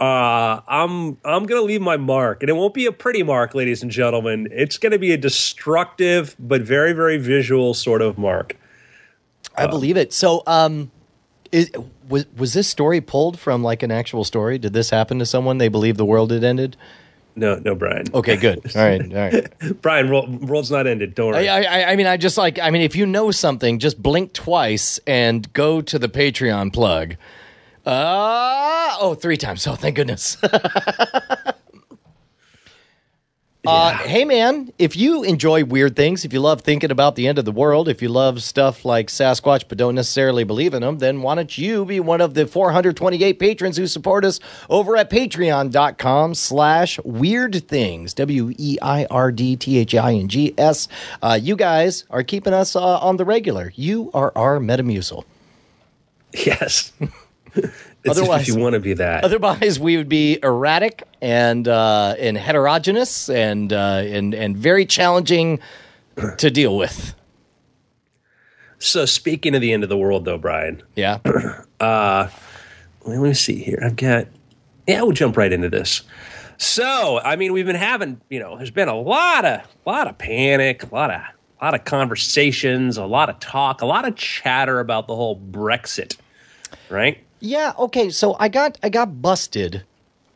[0.00, 3.82] Uh, I'm I'm gonna leave my mark, and it won't be a pretty mark, ladies
[3.82, 4.48] and gentlemen.
[4.50, 8.56] It's gonna be a destructive but very very visual sort of mark.
[9.56, 10.12] I believe it.
[10.12, 10.90] So, um,
[11.52, 11.70] is,
[12.08, 14.58] was was this story pulled from like an actual story?
[14.58, 15.58] Did this happen to someone?
[15.58, 16.76] They believe the world had ended.
[17.36, 18.06] No, no, Brian.
[18.14, 18.60] Okay, good.
[18.76, 19.82] All right, all right.
[19.82, 20.08] Brian,
[20.46, 21.16] world's not ended.
[21.16, 21.48] Don't worry.
[21.48, 24.34] I, I, I mean, I just like, I mean, if you know something, just blink
[24.34, 27.16] twice and go to the Patreon plug.
[27.86, 29.66] Uh, oh, three times.
[29.66, 30.36] Oh, thank goodness.
[33.66, 37.38] Uh, hey man, if you enjoy weird things, if you love thinking about the end
[37.38, 40.98] of the world, if you love stuff like Sasquatch but don't necessarily believe in them,
[40.98, 45.08] then why don't you be one of the 428 patrons who support us over at
[45.08, 50.88] patreon.com slash weird things, W-E-I-R-D-T-H-I-N-G-S.
[51.22, 53.72] Uh, you guys are keeping us uh, on the regular.
[53.76, 55.24] You are our Metamucil.
[56.34, 56.92] yes.
[58.08, 59.24] Otherwise- if you want to be that.
[59.24, 65.58] Otherwise, we would be erratic and uh, and heterogeneous and uh, and and very challenging
[66.38, 67.14] to deal with.
[68.78, 71.18] So speaking of the end of the world, though, Brian, Yeah.
[71.80, 72.30] let
[73.06, 73.80] me see here.
[73.82, 74.26] I've got.
[74.86, 76.02] Yeah, we'll jump right into this.
[76.58, 80.18] So, I mean, we've been having, you know, there's been a lot of, lot of
[80.18, 81.20] panic, a lot of,
[81.60, 85.36] a lot of conversations, a lot of talk, a lot of chatter about the whole
[85.40, 86.16] Brexit,
[86.90, 87.24] right?
[87.44, 88.08] Yeah, okay.
[88.08, 89.84] So I got I got busted.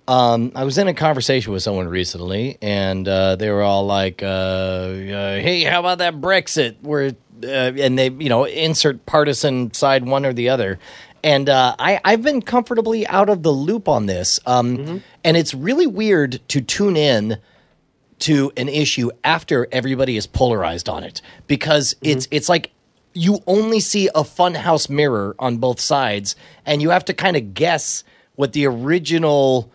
[0.06, 4.22] Um, I was in a conversation with someone recently, and uh, they were all like,
[4.22, 9.72] uh, uh, "Hey, how about that Brexit?" Where uh, and they, you know, insert partisan
[9.72, 10.78] side one or the other.
[11.24, 15.54] And uh, I, I've been comfortably out of the loop on this, um, and it's
[15.54, 17.38] really weird to tune in
[18.20, 22.70] to an issue after everybody is polarized on it because it's it's like
[23.18, 27.54] you only see a funhouse mirror on both sides and you have to kind of
[27.54, 28.04] guess
[28.36, 29.70] what the original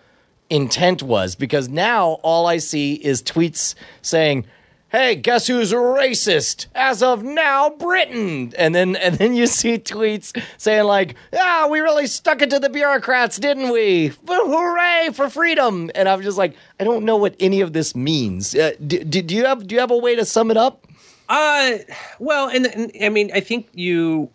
[0.50, 4.46] intent was because now all I see is tweets saying
[4.94, 6.68] hey, guess who's racist?
[6.76, 8.54] As of now, Britain.
[8.58, 12.60] And then and then you see tweets saying like, ah, we really stuck it to
[12.60, 14.14] the bureaucrats, didn't we?
[14.28, 15.90] Hooray for freedom!
[15.96, 18.56] And I'm just like, I don't know what any of this means.
[18.56, 20.88] Uh, do, do, do you have do you have a way to sum it up?
[21.30, 21.78] Uh,
[22.20, 24.30] well, and, and I mean, I think you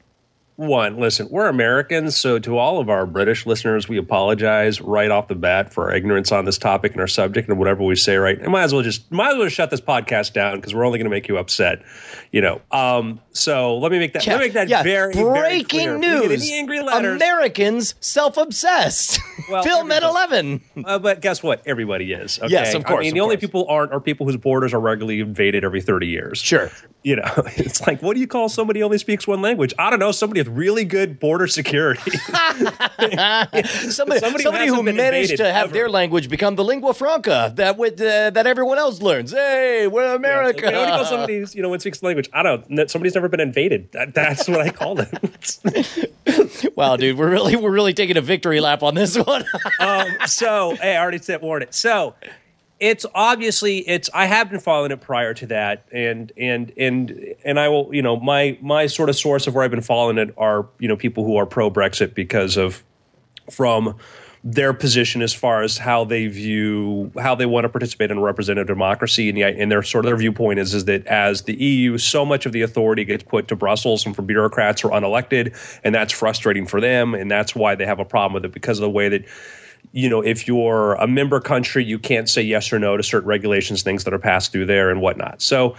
[0.59, 5.29] one, listen, we're Americans, so to all of our British listeners, we apologize right off
[5.29, 8.16] the bat for our ignorance on this topic and our subject and whatever we say.
[8.16, 10.85] Right, and might as well just might as well shut this podcast down because we're
[10.85, 11.85] only going to make you upset.
[12.33, 12.61] You know.
[12.73, 13.21] Um.
[13.31, 14.27] So let me make that.
[14.27, 14.83] Yeah, let me make that yeah.
[14.83, 16.51] very breaking very news.
[16.51, 17.14] Angry letters?
[17.14, 19.21] Americans self-obsessed.
[19.49, 20.61] Well, Film at eleven.
[20.85, 21.62] Uh, but guess what?
[21.64, 22.38] Everybody is.
[22.38, 22.53] Okay?
[22.53, 22.99] Yes, of course.
[22.99, 26.07] I mean, the only people aren't are people whose borders are regularly invaded every thirty
[26.07, 26.38] years.
[26.38, 26.71] Sure.
[27.09, 29.73] You know, it's like, what do you call somebody who only speaks one language?
[29.79, 30.12] I don't know.
[30.12, 32.11] Somebody with really good border security.
[32.11, 35.73] Somebody, Somebody somebody, who who managed to have ever.
[35.73, 39.33] their language become the lingua franca that would uh, that everyone else learns.
[39.33, 40.66] Hey, we're America.
[40.66, 42.29] You know, what do you call somebody you know, when speaks the language?
[42.35, 42.87] I don't know.
[42.88, 43.90] Somebody's never been invaded.
[43.92, 45.09] That, that's what I call them.
[46.77, 49.47] wow, dude, we're really we're really taking a victory lap on this one.
[49.81, 51.75] um, so, hey, I already said warned it.
[51.75, 52.16] So,
[52.81, 54.09] it's obviously it's.
[54.14, 57.93] I have been following it prior to that, and and and and I will.
[57.93, 60.88] You know, my my sort of source of where I've been following it are you
[60.88, 62.85] know people who are pro Brexit because of
[63.51, 63.97] from
[64.45, 68.21] their position as far as how they view how they want to participate in a
[68.21, 71.55] representative democracy and, the, and their sort of their viewpoint is is that as the
[71.55, 75.01] EU so much of the authority gets put to Brussels and from bureaucrats who are
[75.01, 78.53] unelected and that's frustrating for them and that's why they have a problem with it
[78.53, 79.25] because of the way that
[79.92, 83.29] you know if you're a member country you can't say yes or no to certain
[83.29, 85.40] regulations things that are passed through there and whatnot.
[85.42, 85.77] So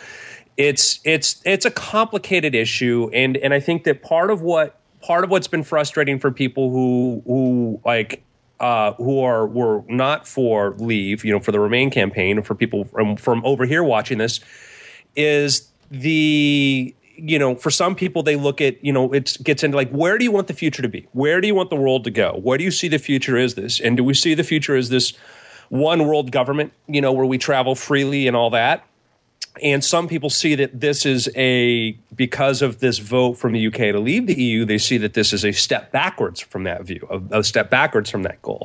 [0.60, 3.10] it's it's it's a complicated issue.
[3.13, 6.69] And and I think that part of what part of what's been frustrating for people
[6.69, 8.24] who who like
[8.60, 12.84] uh, who are were not for leave, you know, for the Remain campaign, for people
[12.84, 14.41] from from over here watching this,
[15.15, 19.77] is the you know for some people they look at you know it gets into
[19.77, 21.08] like where do you want the future to be?
[21.12, 22.39] Where do you want the world to go?
[22.41, 23.79] Where do you see the future is this?
[23.79, 25.13] And do we see the future as this
[25.69, 28.86] one world government you know where we travel freely and all that?
[29.62, 33.73] And some people see that this is a because of this vote from the UK
[33.73, 37.05] to leave the EU, they see that this is a step backwards from that view,
[37.10, 38.63] a, a step backwards from that goal.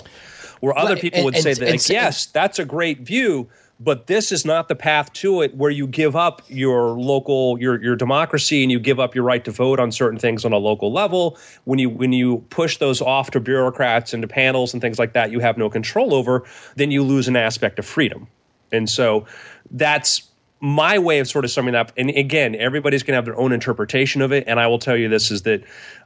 [0.60, 3.48] Where other people would say that, like, yes, that's a great view,
[3.80, 7.82] but this is not the path to it where you give up your local your
[7.82, 10.58] your democracy and you give up your right to vote on certain things on a
[10.58, 11.38] local level.
[11.64, 15.12] When you when you push those off to bureaucrats and to panels and things like
[15.14, 16.44] that, you have no control over.
[16.76, 18.28] Then you lose an aspect of freedom,
[18.72, 19.26] and so
[19.70, 21.92] that's my way of sort of summing up.
[21.96, 24.44] And again, everybody's going to have their own interpretation of it.
[24.46, 25.62] And I will tell you this is that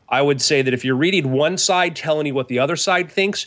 [0.08, 3.08] I would say that if you're reading one side telling you what the other side
[3.08, 3.46] thinks,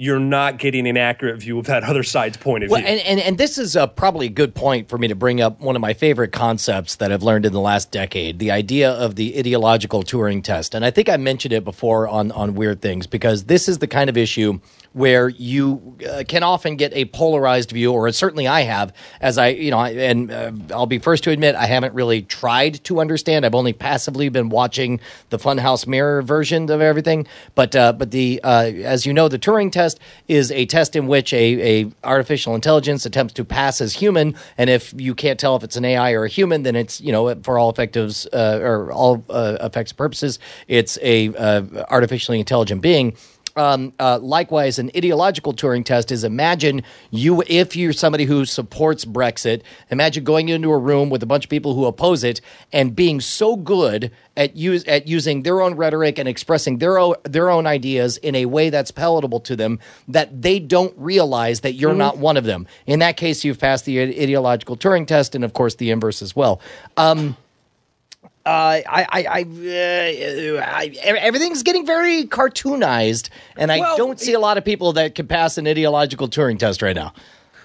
[0.00, 2.88] you're not getting an accurate view of that other side's point of Well, view.
[2.88, 5.60] and, and, and this is uh, probably a good point for me to bring up
[5.60, 9.16] one of my favorite concepts that I've learned in the last decade the idea of
[9.16, 10.76] the ideological Turing test.
[10.76, 13.88] And I think I mentioned it before on, on Weird Things because this is the
[13.88, 14.60] kind of issue
[14.98, 19.48] where you uh, can often get a polarized view, or certainly I have, as I,
[19.50, 23.46] you know, and uh, I'll be first to admit I haven't really tried to understand.
[23.46, 24.98] I've only passively been watching
[25.30, 27.28] the Funhouse Mirror version of everything.
[27.54, 31.06] But, uh, but the, uh, as you know, the Turing test is a test in
[31.06, 35.54] which a, a artificial intelligence attempts to pass as human, and if you can't tell
[35.54, 38.58] if it's an AI or a human, then it's you know for all effectives uh,
[38.60, 41.28] or all uh, effects purposes, it's a
[41.88, 43.16] artificially intelligent being.
[43.58, 49.04] Um, uh, likewise, an ideological Turing test is imagine you, if you're somebody who supports
[49.04, 52.40] Brexit, imagine going into a room with a bunch of people who oppose it
[52.72, 57.16] and being so good at use at using their own rhetoric and expressing their own
[57.24, 61.72] their own ideas in a way that's palatable to them that they don't realize that
[61.72, 62.64] you're not one of them.
[62.86, 66.36] In that case, you've passed the ideological Turing test, and of course the inverse as
[66.36, 66.60] well.
[66.96, 67.36] Um,
[68.48, 74.32] uh, I, I, I, uh, I, everything's getting very cartoonized, and I Well, don't see
[74.32, 77.12] a lot of people that can pass an ideological Turing test right now.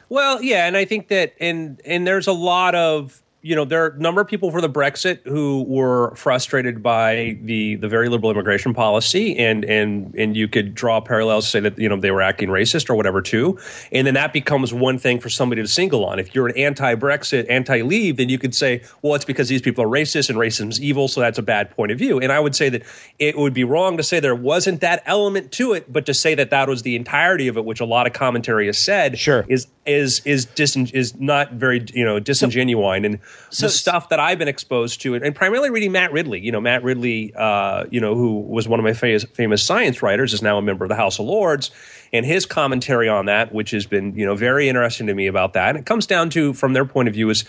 [0.09, 3.83] Well, yeah, and I think that and and there's a lot of you know there
[3.83, 8.07] are a number of people for the Brexit who were frustrated by the the very
[8.07, 12.09] liberal immigration policy, and and and you could draw parallels, say that you know they
[12.09, 13.59] were acting racist or whatever too,
[13.91, 16.19] and then that becomes one thing for somebody to single on.
[16.19, 19.89] If you're an anti-Brexit, anti-leave, then you could say, well, it's because these people are
[19.89, 22.19] racist and racism's evil, so that's a bad point of view.
[22.21, 22.83] And I would say that
[23.19, 26.33] it would be wrong to say there wasn't that element to it, but to say
[26.35, 29.45] that that was the entirety of it, which a lot of commentary has said, Sure.
[29.49, 34.19] is is is disin- is not very you know disingenuine and so- the stuff that
[34.19, 36.39] I've been exposed to and, primarily reading Matt Ridley.
[36.39, 40.01] You know Matt Ridley uh, you know who was one of my famous, famous science
[40.01, 41.71] writers is now a member of the House of Lords
[42.11, 45.53] and his commentary on that which has been you know very interesting to me about
[45.53, 47.45] that and it comes down to from their point of view is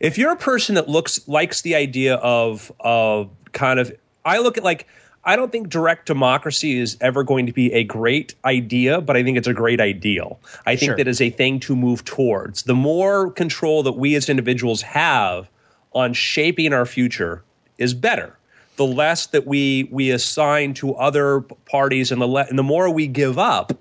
[0.00, 3.92] if you're a person that looks likes the idea of of kind of
[4.24, 4.86] I look at like
[5.26, 9.24] I don't think direct democracy is ever going to be a great idea, but I
[9.24, 10.38] think it's a great ideal.
[10.64, 10.96] I think Sure.
[10.96, 12.62] that is a thing to move towards.
[12.62, 15.50] The more control that we as individuals have
[15.92, 17.42] on shaping our future
[17.76, 18.38] is better.
[18.76, 22.88] The less that we we assign to other parties and the le- and the more
[22.88, 23.72] we give up,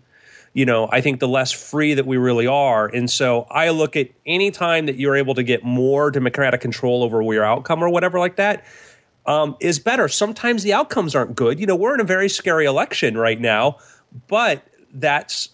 [0.53, 2.87] you know, I think the less free that we really are.
[2.87, 7.03] And so I look at any time that you're able to get more democratic control
[7.03, 8.63] over your outcome or whatever like that
[9.25, 10.07] um, is better.
[10.07, 11.59] Sometimes the outcomes aren't good.
[11.59, 13.77] You know, we're in a very scary election right now,
[14.27, 15.49] but that's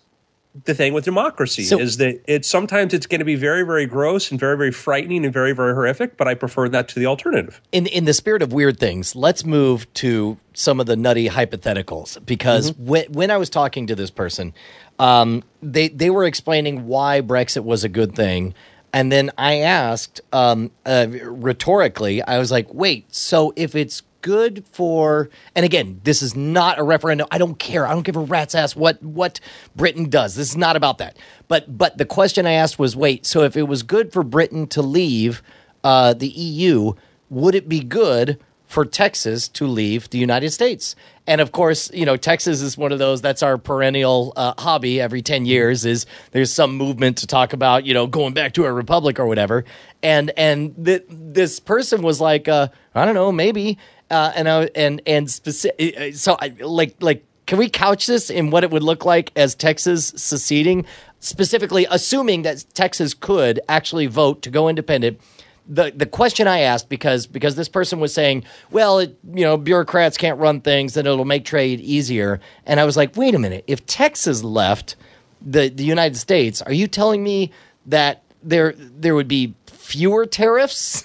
[0.66, 3.86] the thing with democracy So- is that it's sometimes it's going to be very very
[3.86, 7.06] gross and very very frightening and very very horrific but i prefer that to the
[7.06, 11.30] alternative in in the spirit of weird things, let's move to some of the nutty
[11.30, 14.54] hypotheticals because when when I was talking to this person,
[15.00, 18.54] um, they they were explaining why Brexit was a good thing,
[18.94, 24.64] and then I asked um, uh, rhetorically, I was like, "Wait, so if it's good
[24.72, 27.28] for and again this is not a referendum.
[27.32, 27.88] I don't care.
[27.88, 29.40] I don't give a rat's ass what what
[29.76, 30.36] britain does.
[30.36, 31.18] This is not about that.
[31.48, 34.68] But but the question i asked was wait so if it was good for britain
[34.68, 35.42] to leave
[35.84, 36.94] uh, the eu
[37.30, 38.40] would it be good
[38.72, 40.96] for Texas to leave the United States.
[41.28, 45.02] And of course, you know, Texas is one of those that's our perennial uh, hobby
[45.02, 48.64] every 10 years is there's some movement to talk about, you know, going back to
[48.64, 49.66] a republic or whatever.
[50.02, 53.78] And and th- this person was like uh, I don't know, maybe
[54.10, 58.52] uh, and I and and specific so I like like can we couch this in
[58.52, 60.86] what it would look like as Texas seceding
[61.20, 65.20] specifically assuming that Texas could actually vote to go independent
[65.68, 69.58] the the question I asked because because this person was saying, well, it, you know,
[69.58, 72.40] bureaucrats can't run things, and it'll make trade easier.
[72.66, 74.96] And I was like, wait a minute, if Texas left
[75.42, 77.52] the the United States, are you telling me
[77.86, 81.04] that there there would be fewer tariffs?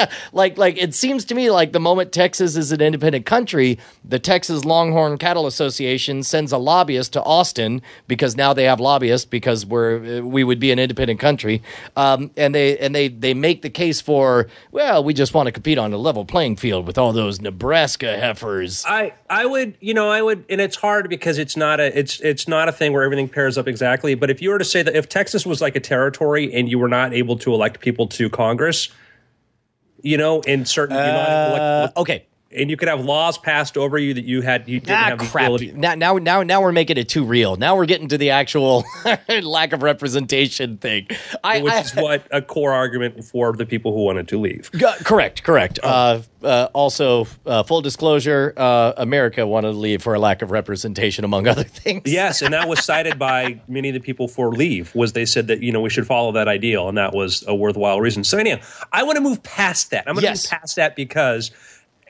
[0.32, 4.18] like like it seems to me like the moment Texas is an independent country, the
[4.18, 9.66] Texas Longhorn Cattle Association sends a lobbyist to Austin because now they have lobbyists because
[9.66, 11.62] we're we would be an independent country,
[11.96, 15.52] um, and they and they they make the case for well we just want to
[15.52, 18.84] compete on a level playing field with all those Nebraska heifers.
[18.86, 22.20] I I would you know I would and it's hard because it's not a it's
[22.20, 24.14] it's not a thing where everything pairs up exactly.
[24.14, 26.78] But if you were to say that if Texas was like a territory and you
[26.78, 28.88] were not able to elect people to Congress,
[30.02, 32.26] you know, in certain Uh, okay.
[32.54, 35.18] And you could have laws passed over you that you had you didn't Ah, have
[35.18, 35.44] the crap!
[35.46, 35.72] ability.
[35.72, 37.56] Now, now, now, now we're making it too real.
[37.56, 38.84] Now we're getting to the actual
[39.42, 41.08] lack of representation thing.
[41.44, 44.70] I, Which I- is what a core argument for the people who wanted to leave.
[45.04, 45.78] Correct, correct.
[45.82, 45.88] Oh.
[45.88, 50.50] Uh, uh, also, uh, full disclosure: uh, America wanted to leave for a lack of
[50.50, 52.02] representation, among other things.
[52.04, 54.92] Yes, and that was cited by many of the people for leave.
[54.92, 57.54] Was they said that you know we should follow that ideal, and that was a
[57.54, 58.24] worthwhile reason.
[58.24, 58.56] So anyhow,
[58.92, 60.08] I want to move past that.
[60.08, 60.50] I'm going to Yes.
[60.50, 61.52] move past that because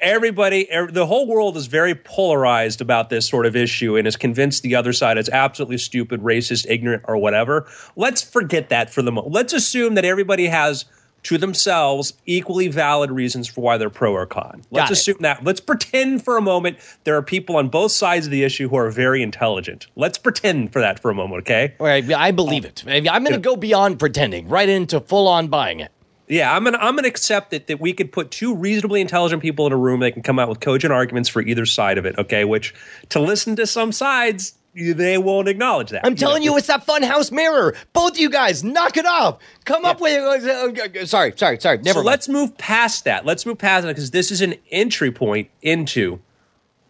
[0.02, 4.16] everybody, er, the whole world is very polarized about this sort of issue, and is
[4.16, 7.66] convinced the other side is absolutely stupid, racist, ignorant, or whatever.
[7.96, 9.32] Let's forget that for the moment.
[9.32, 10.84] Let's assume that everybody has.
[11.26, 14.62] To themselves, equally valid reasons for why they're pro or con.
[14.72, 14.92] Let's Got it.
[14.98, 15.44] assume that.
[15.44, 18.74] Let's pretend for a moment there are people on both sides of the issue who
[18.74, 19.86] are very intelligent.
[19.94, 21.76] Let's pretend for that for a moment, okay?
[21.78, 22.82] All right, I believe it.
[22.88, 25.92] I'm going to go beyond pretending, right into full on buying it.
[26.32, 29.66] Yeah, I'm gonna I'm gonna accept that that we could put two reasonably intelligent people
[29.66, 30.00] in a room.
[30.00, 32.16] They can come out with cogent arguments for either side of it.
[32.16, 32.74] Okay, which
[33.10, 36.06] to listen to some sides, you- they won't acknowledge that.
[36.06, 37.74] I'm telling you, it's that funhouse mirror.
[37.92, 39.40] Both of you guys, knock it off.
[39.66, 40.18] Come up with.
[40.18, 41.76] Uh, uh, sorry, sorry, sorry.
[41.76, 41.88] Never.
[41.90, 42.06] so mind.
[42.06, 43.26] let's move past that.
[43.26, 46.18] Let's move past that because this is an entry point into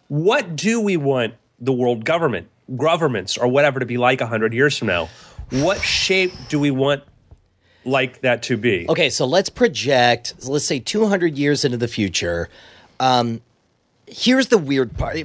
[0.07, 4.77] what do we want the world government, governments, or whatever to be like hundred years
[4.77, 5.09] from now?
[5.49, 7.03] What shape do we want
[7.85, 8.85] like that to be?
[8.89, 12.49] Okay, so let's project, let's say 200 years into the future.
[12.99, 13.41] Um,
[14.07, 15.15] here's the weird part.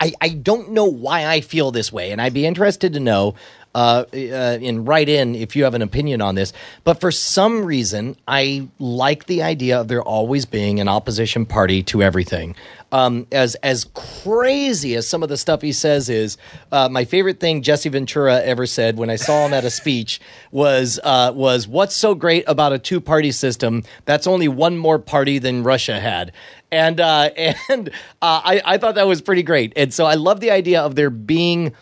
[0.00, 3.34] I, I don't know why I feel this way, and I'd be interested to know.
[3.74, 6.52] Uh, uh, and write in if you have an opinion on this.
[6.84, 11.82] But for some reason, I like the idea of there always being an opposition party
[11.84, 12.54] to everything.
[12.92, 16.38] Um, as as crazy as some of the stuff he says is,
[16.70, 20.20] uh, my favorite thing Jesse Ventura ever said when I saw him at a speech
[20.52, 23.82] was uh, was what's so great about a two party system?
[24.04, 26.30] That's only one more party than Russia had.
[26.70, 27.30] And uh,
[27.68, 27.88] and
[28.22, 29.72] uh, I, I thought that was pretty great.
[29.74, 31.72] And so I love the idea of there being,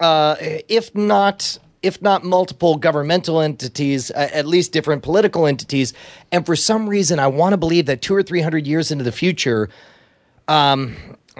[0.00, 0.36] uh,
[0.68, 5.94] if not if not multiple governmental entities, uh, at least different political entities.
[6.30, 9.04] And for some reason, I want to believe that two or three hundred years into
[9.04, 9.70] the future,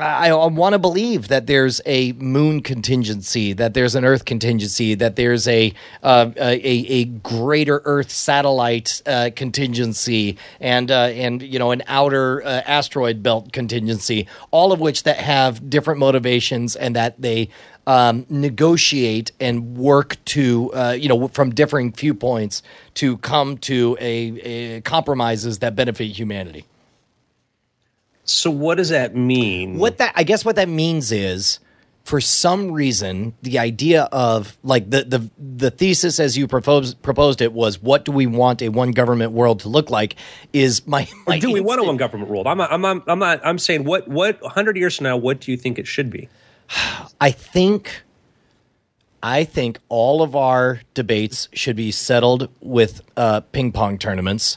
[0.00, 4.94] I, I want to believe that there's a moon contingency, that there's an Earth contingency,
[4.94, 11.58] that there's a uh, a, a greater Earth satellite uh, contingency, and uh, and you
[11.58, 14.26] know an outer uh, asteroid belt contingency.
[14.50, 17.50] All of which that have different motivations and that they
[17.90, 22.62] um, negotiate and work to uh, you know from differing viewpoints
[22.94, 26.64] to come to a, a compromises that benefit humanity.
[28.22, 29.76] So what does that mean?
[29.76, 31.58] What that I guess what that means is
[32.04, 37.42] for some reason the idea of like the the the thesis as you proposed proposed
[37.42, 40.14] it was what do we want a one government world to look like
[40.52, 42.46] is my, my do we want a one government world?
[42.46, 43.40] I'm not, I'm not, I'm not.
[43.44, 46.28] I'm saying what what 100 years from now, what do you think it should be?
[47.20, 48.02] I think
[49.22, 54.56] I think all of our debates should be settled with uh, ping pong tournaments.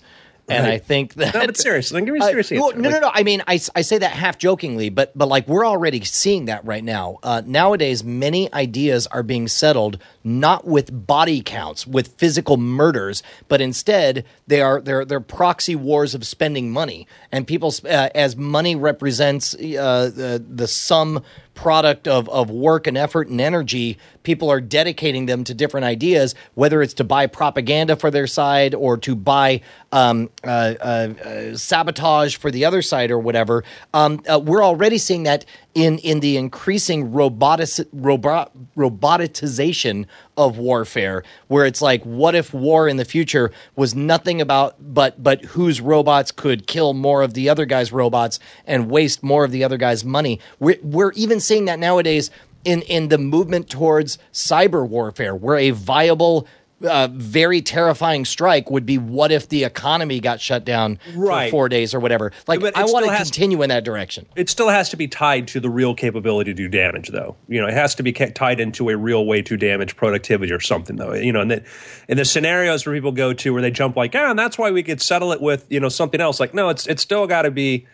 [0.50, 0.74] And Right.
[0.74, 2.82] I think that No, but seriously, give me a Uh, serious well, answer.
[2.82, 3.12] no, no, no.
[3.14, 6.66] I mean, I, I say that half jokingly, but but like we're already seeing that
[6.66, 7.18] right now.
[7.24, 13.62] Uh, nowadays, many ideas are being settled not with body counts, with physical murders, but
[13.62, 18.76] instead they are they're they're proxy wars of spending money, and people uh, as money
[18.76, 21.24] represents uh, the the sum
[21.56, 26.36] product of, of work and effort and energy, people are dedicating them to different ideas,
[26.56, 31.58] whether it's to buy propaganda for their side or to buy um, uh, uh, uh,
[31.58, 33.64] sabotage for the other side or whatever.
[33.94, 35.46] Um, uh, we're already seeing that
[35.76, 40.06] in, in the increasing robotic, robot, roboticization
[40.38, 45.22] of warfare, where it's like, what if war in the future was nothing about but
[45.22, 49.52] but whose robots could kill more of the other guy's robots and waste more of
[49.52, 50.40] the other guy's money?
[50.60, 52.30] We're, we're even seeing that nowadays
[52.64, 56.48] in in the movement towards cyber warfare, where a viable
[56.84, 61.48] uh, very terrifying strike would be what if the economy got shut down Right.
[61.48, 62.32] for four days or whatever.
[62.48, 64.26] Like But I want to continue in that direction.
[64.36, 67.36] it still has to be tied to the real capability to do damage, though.
[67.48, 70.60] You know, it has to be tied into a real way to damage productivity or
[70.60, 71.14] something, though.
[71.14, 71.64] You know, and that
[72.08, 74.72] in the scenarios where people go to where they jump like, ah, and that's why
[74.72, 76.40] we could settle it with you know something else.
[76.40, 77.88] Like, no, it's it's still got to be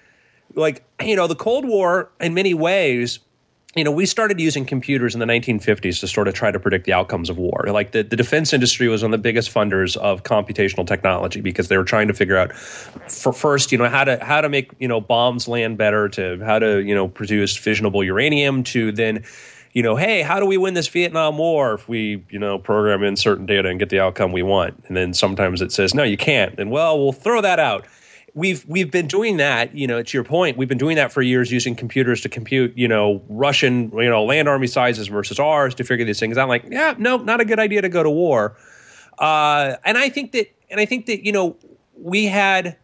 [0.55, 3.19] like you know the Cold War in many ways.
[3.76, 6.86] You know, we started using computers in the 1950s to sort of try to predict
[6.86, 7.65] the outcomes of war.
[7.67, 11.67] Like the, the defense industry was one of the biggest funders of computational technology because
[11.67, 14.72] they were trying to figure out, for first, you know, how to how to make
[14.80, 19.24] you know bombs land better, to how to you know produce fissionable uranium, to then,
[19.74, 23.03] you know, hey, how do we win this Vietnam War if we you know program
[23.03, 24.84] in certain data and get the outcome we want?
[24.88, 26.59] And then sometimes it says no, you can't.
[26.59, 27.86] And well, we'll throw that out
[28.39, 31.21] we've we've been doing that you know to your point we've been doing that for
[31.21, 35.75] years using computers to compute you know russian you know land army sizes versus ours
[35.75, 36.47] to figure these things out.
[36.47, 38.55] Like yeah no not a good idea to go to war.
[39.17, 41.57] Uh, and i think that and i think that you know
[41.97, 42.77] we had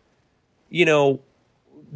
[0.69, 1.21] you know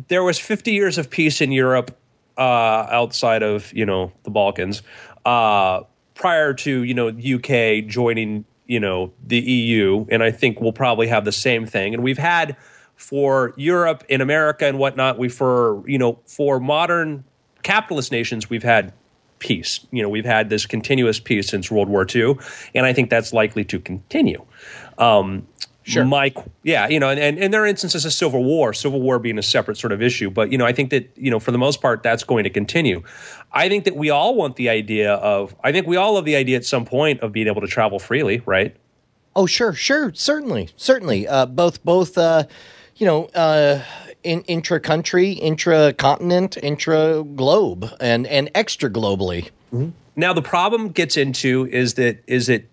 [0.08, 1.98] there was 50 years of peace in europe
[2.38, 4.82] uh, outside of you know the balkans
[5.26, 5.82] uh,
[6.14, 11.08] prior to you know uk joining you know the eu and i think we'll probably
[11.08, 11.94] have the same thing.
[11.94, 12.56] And we've had
[13.00, 17.24] for Europe and America and whatnot, we for you know for modern
[17.64, 18.94] capitalist nations, we've had
[19.40, 19.80] peace.
[19.92, 22.36] You know, we've had this continuous peace since World War II,
[22.76, 24.46] and I think that's likely to continue.
[24.98, 25.48] Um,
[25.84, 26.06] Sure.
[26.06, 29.18] Mike, yeah, you know, and, and, and there are instances of civil war, civil war
[29.18, 31.52] being a separate sort of issue, but you know, I think that you know, for
[31.52, 33.02] the most part, that's going to continue.
[33.54, 36.36] I think that we all want the idea of, I think we all have the
[36.36, 38.76] idea at some point of being able to travel freely, right?
[39.36, 41.28] Oh, sure, sure, certainly, certainly.
[41.28, 42.44] Uh, both, both, uh,
[43.00, 43.82] you know, uh,
[44.24, 49.50] in intra country, intra continent, intra globe, and and extra globally.
[50.16, 52.66] Now the problem gets into is that is that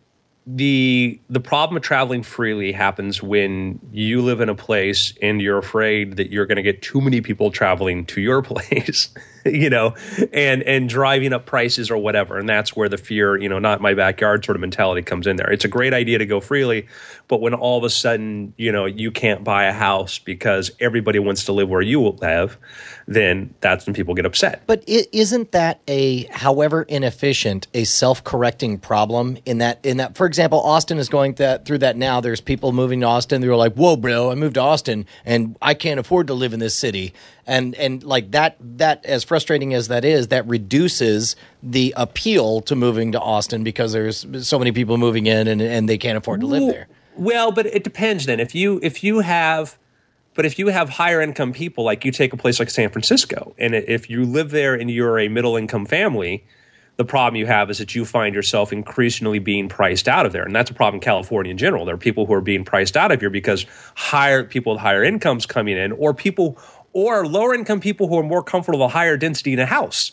[0.47, 5.59] the the problem of traveling freely happens when you live in a place and you're
[5.59, 9.09] afraid that you're going to get too many people traveling to your place
[9.53, 9.95] you know
[10.33, 13.81] and and driving up prices or whatever and that's where the fear you know not
[13.81, 16.87] my backyard sort of mentality comes in there it's a great idea to go freely
[17.29, 21.19] but when all of a sudden you know you can't buy a house because everybody
[21.19, 22.59] wants to live where you live
[23.07, 28.79] then that's when people get upset But is isn't that a, however inefficient, a self-correcting
[28.79, 29.39] problem?
[29.45, 32.21] In that, in that, for example, Austin is going that through that now.
[32.21, 33.41] There's people moving to Austin.
[33.41, 34.31] They're like, "Whoa, bro!
[34.31, 37.13] I moved to Austin, and I can't afford to live in this city."
[37.47, 42.75] And and like that, that as frustrating as that is, that reduces the appeal to
[42.75, 46.41] moving to Austin because there's so many people moving in, and and they can't afford
[46.41, 46.89] to live there.
[47.17, 48.41] Well, but it depends then.
[48.41, 49.79] If you if you have
[50.37, 53.55] but if you have higher income people like you take a place like San Francisco
[53.59, 56.45] and if you live there and you're a middle income family,
[56.97, 60.45] the problem you have is that you find yourself increasingly being priced out of there.
[60.45, 61.85] And that's a problem in California in general.
[61.85, 65.03] There are people who are being priced out of here because higher people with higher
[65.03, 66.59] incomes coming in or people
[66.97, 70.13] or lower income people who are more comfortable with a higher density in a house.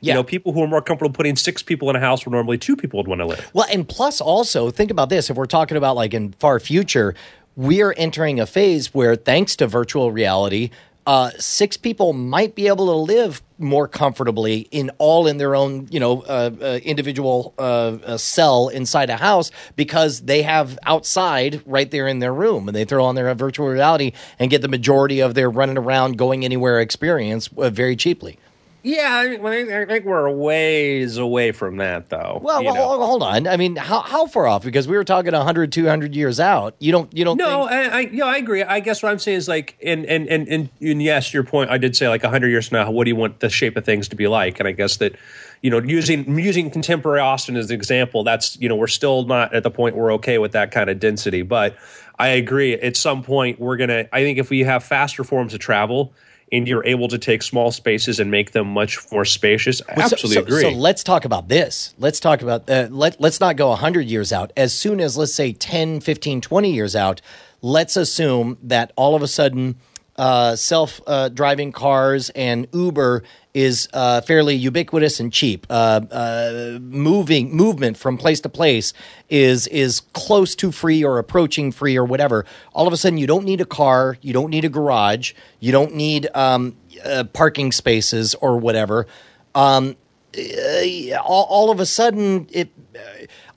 [0.00, 0.14] Yeah.
[0.14, 2.58] You know, people who are more comfortable putting six people in a house where normally
[2.58, 3.48] two people would want to live.
[3.54, 7.14] Well, and plus also think about this: if we're talking about like in far future,
[7.54, 10.70] we are entering a phase where, thanks to virtual reality,
[11.06, 15.86] uh, six people might be able to live more comfortably in all in their own,
[15.90, 17.62] you know, uh, uh, individual uh,
[18.04, 22.74] uh, cell inside a house because they have outside right there in their room, and
[22.74, 26.44] they throw on their virtual reality and get the majority of their running around, going
[26.44, 28.38] anywhere experience uh, very cheaply.
[28.84, 32.38] Yeah, I, mean, I think we're a ways away from that, though.
[32.42, 32.86] Well, you well know.
[32.86, 33.46] hold, hold on.
[33.46, 34.62] I mean, how, how far off?
[34.62, 36.76] Because we were talking 100, 200 years out.
[36.80, 38.62] You don't, you don't No, think- I, I yeah, I agree.
[38.62, 41.70] I guess what I'm saying is like, and and and and, and yes, your point.
[41.70, 43.86] I did say like hundred years from now, what do you want the shape of
[43.86, 44.58] things to be like?
[44.60, 45.16] And I guess that,
[45.62, 49.54] you know, using using contemporary Austin as an example, that's you know we're still not
[49.54, 51.40] at the point we're okay with that kind of density.
[51.40, 51.74] But
[52.18, 52.74] I agree.
[52.74, 54.08] At some point, we're gonna.
[54.12, 56.12] I think if we have faster forms of travel.
[56.52, 59.82] And you're able to take small spaces and make them much more spacious.
[59.88, 60.62] I So- absolutely so, agree.
[60.62, 61.94] So let's talk about this.
[61.98, 64.52] Let's talk about uh, let let's not go 100 years out.
[64.56, 67.20] As soon as let's say 10, 15, 20 years out,
[67.62, 69.76] let's assume that all of a sudden
[70.16, 73.24] uh, self uh, driving cars and Uber
[73.54, 75.64] is uh, fairly ubiquitous and cheap.
[75.70, 78.92] Uh, uh, moving movement from place to place
[79.30, 82.44] is is close to free or approaching free or whatever.
[82.72, 85.70] All of a sudden, you don't need a car, you don't need a garage, you
[85.70, 89.06] don't need um, uh, parking spaces or whatever.
[89.54, 89.96] Um,
[90.36, 92.70] uh, all, all of a sudden, it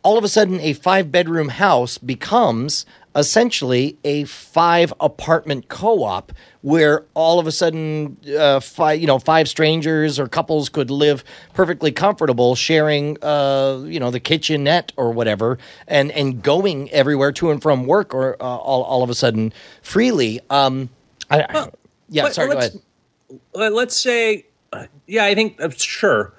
[0.04, 2.86] all of a sudden a five bedroom house becomes
[3.18, 9.50] essentially a five apartment co-op where all of a sudden uh, five you know five
[9.50, 15.58] strangers or couples could live perfectly comfortable sharing uh, you know the kitchenette or whatever
[15.88, 19.52] and and going everywhere to and from work or uh, all, all of a sudden
[19.82, 20.40] freely.
[20.50, 20.90] Um
[21.30, 21.70] I, I-
[22.10, 22.82] yeah but sorry let's- ahead
[23.54, 26.34] let- let's say, uh, yeah, I think uh, sure,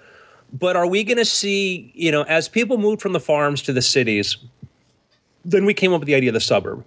[0.52, 3.74] but are we going to see, you know, as people moved from the farms to
[3.74, 4.38] the cities,
[5.44, 6.84] then we came up with the idea of the suburb,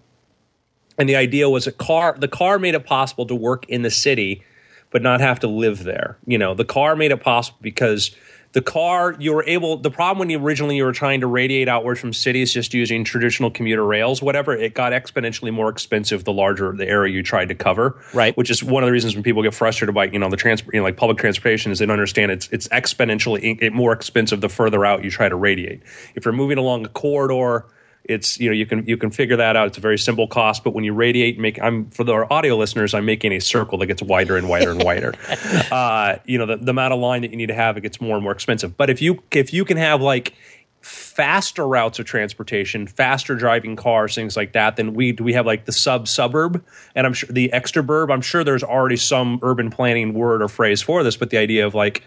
[0.98, 2.16] and the idea was a car.
[2.18, 4.44] The car made it possible to work in the city,
[4.92, 6.18] but not have to live there.
[6.26, 8.16] You know, the car made it possible because
[8.54, 9.78] the car you were able.
[9.78, 13.06] The problem when you originally you were trying to radiate outwards from cities just using
[13.06, 17.48] traditional commuter rails, whatever, it got exponentially more expensive the larger the area you tried
[17.48, 18.36] to cover Right.
[18.36, 20.74] which is one of the reasons when people get frustrated by you know the transport,
[20.76, 24.42] you know, like public transportation, is they don't understand it's it's exponentially in- more expensive
[24.42, 25.82] the further out you try to radiate.
[26.16, 27.66] If you're moving along a corridor,
[28.04, 29.68] it's you know you can you can figure that out.
[29.68, 32.94] It's a very simple cost, but when you radiate, make I'm for the audio listeners,
[32.94, 35.14] I'm making a circle that gets wider and wider and wider.
[35.72, 38.02] uh, you know the, the amount of line that you need to have it gets
[38.02, 38.76] more and more expensive.
[38.76, 40.34] But if you if you can have like
[40.82, 45.46] faster routes of transportation, faster driving cars, things like that, then we do we have
[45.46, 46.64] like the sub suburb
[46.96, 48.12] and I'm sure the extra burb.
[48.12, 51.66] I'm sure there's already some urban planning word or phrase for this, but the idea
[51.66, 52.04] of like,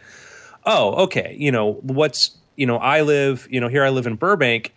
[0.65, 4.17] oh, okay, you know, what's you know, I live, you know, here I live in
[4.17, 4.73] Burbank.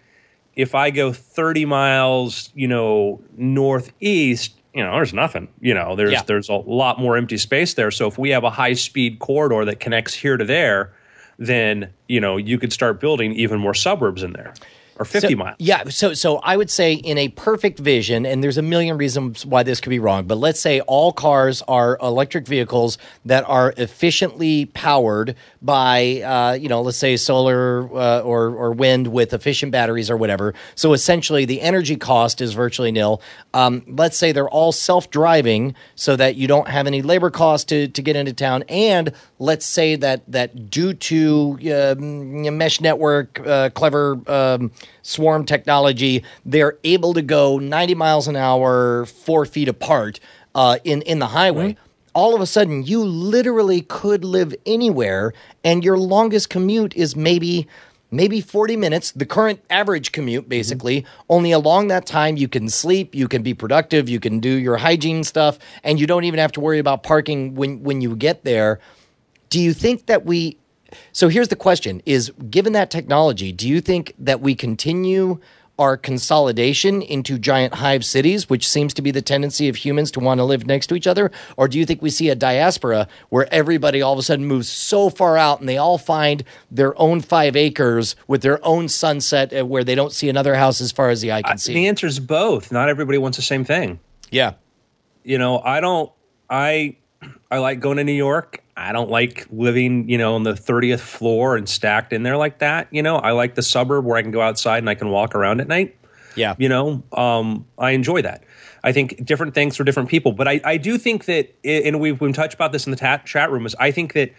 [0.57, 5.47] If I go 30 miles, you know, northeast, you know, there's nothing.
[5.61, 6.23] You know, there's Yeah.
[6.23, 7.91] there's a lot more empty space there.
[7.91, 10.91] So if we have a high speed corridor that connects here to there,
[11.39, 14.53] then you know you could start building even more suburbs in there,
[14.99, 15.55] or 50 So- miles.
[15.59, 19.45] Yeah, so so I would say in a perfect vision, and there's a million reasons
[19.45, 23.73] why this could be wrong, but let's say all cars are electric vehicles that are
[23.77, 29.71] efficiently powered by, uh, you know, let's say solar uh, or or wind with efficient
[29.71, 30.53] batteries or whatever.
[30.75, 33.21] So essentially, the energy cost is virtually nil.
[33.53, 37.87] Um, let's say they're all self-driving, so that you don't have any labor cost to
[37.87, 43.69] to get into town, and let's say that that due to um, mesh network, uh,
[43.71, 44.71] clever um,
[45.01, 50.19] swarm technology, they're able to go 90 miles an hour, four feet apart
[50.55, 51.77] uh, in in the highway.
[52.13, 55.33] All of a sudden, you literally could live anywhere,
[55.63, 57.67] and your longest commute is maybe
[58.09, 61.05] maybe 40 minutes the current average commute basically.
[61.29, 64.77] Only along that time you can sleep you can be productive you can do your
[64.77, 68.43] hygiene stuff and you don't even have to worry about parking when when you get
[68.43, 68.79] there.
[69.49, 70.57] Do you think that we
[71.11, 75.39] so here's the question is given that technology do you think that we continue
[75.79, 80.19] our consolidation into giant hive cities which seems to be the tendency of humans to
[80.19, 83.07] want to live next to each other or do you think we see a diaspora
[83.29, 86.99] where everybody all of a sudden moves so far out and they all find their
[86.99, 90.91] own 5 acres with their own sunset uh, where they don't see another house as
[90.91, 92.71] far as the eye can see The answer is both.
[92.71, 93.99] Not everybody wants the same thing.
[94.31, 94.53] yeah
[95.27, 96.09] you know, I don't.
[96.49, 96.95] I
[97.51, 98.63] I like going to New York.
[98.77, 102.59] I don't like living, you know, on the 30th floor and stacked in there like
[102.59, 102.87] that.
[102.91, 105.33] You know, I like the suburb where I can go outside and I can walk
[105.33, 105.97] around at night.
[106.35, 108.43] yeah You know, um, I enjoy that.
[108.83, 110.31] I think different things for different people.
[110.31, 113.17] But I, I do think that, and we've, we've touched about this in the ta-
[113.25, 114.31] chat room, is I think that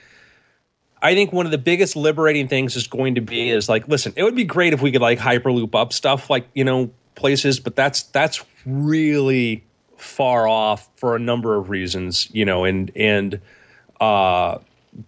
[1.02, 4.12] I think one of the biggest liberating things is going to be is like, listen,
[4.16, 7.58] it would be great if we could like hyperloop up stuff like, you know, places,
[7.60, 9.64] but that's that's really
[9.96, 13.40] far off for a number of reasons, you know, and and
[14.00, 14.58] uh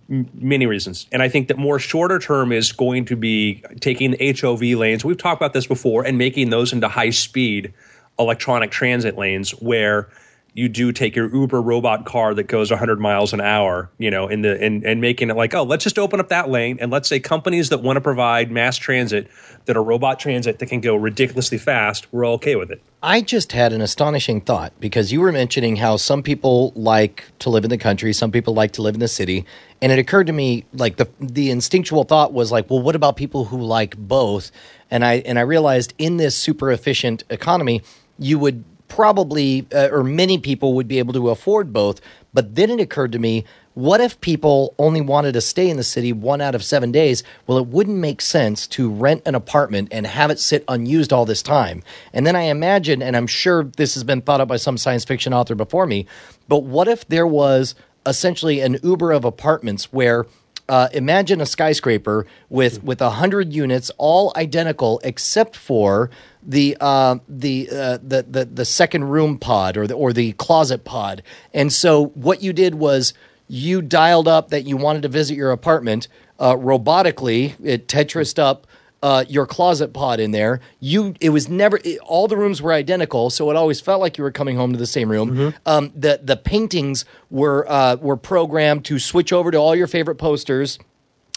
[0.09, 1.07] many reasons.
[1.11, 5.05] And I think that more shorter term is going to be taking the HOV lanes.
[5.05, 7.73] We've talked about this before and making those into high speed
[8.19, 10.09] electronic transit lanes where
[10.55, 14.29] you do take your Uber robot car that goes 100 miles an hour, you know,
[14.29, 16.91] in the and, and making it like, oh, let's just open up that lane and
[16.91, 19.29] let's say companies that want to provide mass transit
[19.67, 22.83] that are robot transit that can go ridiculously fast, we're okay with it.
[23.03, 27.51] I just had an astonishing thought because you were mentioning how some people like to
[27.51, 29.47] live in the country, some people like to live in the city,
[29.81, 33.17] and it occurred to me like the the instinctual thought was like, well, what about
[33.17, 34.51] people who like both?
[34.91, 37.83] And I and I realized in this super efficient economy,
[38.19, 42.01] you would probably uh, or many people would be able to afford both.
[42.35, 45.85] But then it occurred to me, what if people only wanted to stay in the
[45.85, 47.23] city one out of seven days?
[47.47, 51.25] Well, it wouldn't make sense to rent an apartment and have it sit unused all
[51.25, 51.83] this time.
[52.13, 55.05] And then I imagine, and I'm sure this has been thought up by some science
[55.05, 56.07] fiction author before me,
[56.49, 57.75] but what if there was
[58.07, 60.27] essentially an Uber of apartments where
[60.71, 66.11] uh, imagine a skyscraper with with a hundred units, all identical except for
[66.45, 70.85] the uh, the, uh, the the the second room pod or the or the closet
[70.85, 71.25] pod.
[71.53, 73.15] And so what you did was
[73.49, 76.07] you dialed up that you wanted to visit your apartment
[76.39, 77.55] uh, robotically.
[77.65, 78.69] It tetrised up
[79.03, 80.61] uh, your closet pod in there.
[80.79, 84.19] You it was never it, all the rooms were identical, so it always felt like
[84.19, 85.31] you were coming home to the same room.
[85.31, 85.57] Mm-hmm.
[85.67, 90.17] Um, the the paintings were uh, were programmed to switch over to all your favorite
[90.17, 90.79] posters.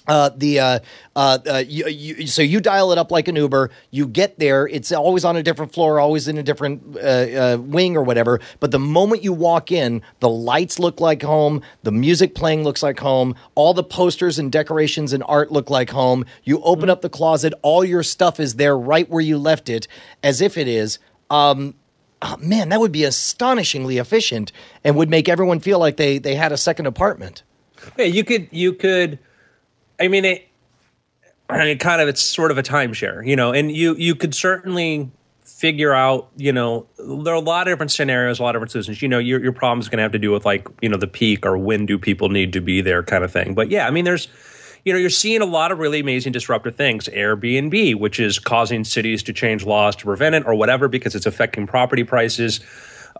[0.08, 0.80] Uh, the uh,
[1.16, 3.70] uh, uh, you, you, so you dial it up like an Uber.
[3.90, 4.68] You get there.
[4.68, 8.42] It's always on a different floor, always in a different uh, uh, wing or whatever.
[8.60, 11.62] But the moment you walk in, the lights look like home.
[11.84, 13.36] The music playing looks like home.
[13.56, 16.26] All the posters and decorations and art look like home.
[16.44, 17.54] You open up the closet.
[17.62, 19.88] All your stuff is there, right where you left it,
[20.22, 21.00] as if it is.
[21.30, 21.76] Um,
[22.22, 24.52] oh, man, that would be astonishingly efficient
[24.84, 27.44] and would make everyone feel like they they had a second apartment.
[27.98, 29.20] Yeah, you could you could
[30.04, 30.48] I mean it
[31.50, 34.36] I mean kind of it's sort of a timeshare, you know, and you you could
[34.36, 35.10] certainly
[35.44, 38.72] figure out, you know, there are a lot of different scenarios, a lot of different
[38.72, 39.02] solutions.
[39.02, 40.98] You know, your your problem is going to have to do with like, you know,
[40.98, 43.54] the peak or when do people need to be there kind of thing.
[43.54, 44.28] But yeah, I mean there's
[44.84, 47.08] you know, you're seeing a lot of really amazing disruptive things.
[47.08, 51.26] Airbnb, which is causing cities to change laws to prevent it or whatever because it's
[51.26, 52.60] affecting property prices.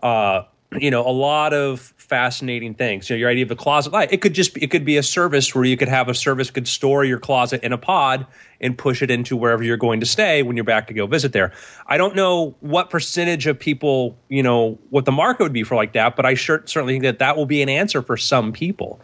[0.02, 0.42] Uh,
[0.80, 3.08] you know, a lot of fascinating things.
[3.08, 4.12] You know, your idea of a closet light.
[4.12, 6.50] It could just be, it could be a service where you could have a service
[6.50, 8.26] could store your closet in a pod
[8.60, 11.32] and push it into wherever you're going to stay when you're back to go visit
[11.32, 11.52] there.
[11.86, 15.74] I don't know what percentage of people, you know, what the market would be for
[15.74, 18.52] like that, but I sure, certainly think that that will be an answer for some
[18.52, 19.00] people.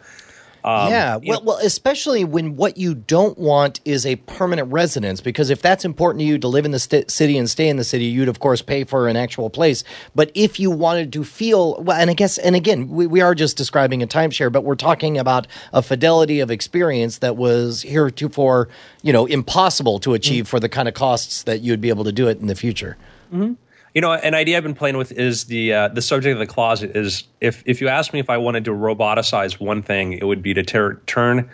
[0.63, 5.19] Um, yeah, well, know- well, especially when what you don't want is a permanent residence,
[5.21, 7.77] because if that's important to you to live in the st- city and stay in
[7.77, 9.83] the city, you'd of course pay for an actual place.
[10.13, 13.33] But if you wanted to feel, well, and I guess, and again, we, we are
[13.33, 18.69] just describing a timeshare, but we're talking about a fidelity of experience that was heretofore,
[19.01, 22.11] you know, impossible to achieve for the kind of costs that you'd be able to
[22.11, 22.97] do it in the future.
[23.93, 26.47] You know, an idea I've been playing with is the uh, the subject of the
[26.47, 26.95] closet.
[26.95, 30.41] Is if if you ask me if I wanted to roboticize one thing, it would
[30.41, 31.49] be to ter- turn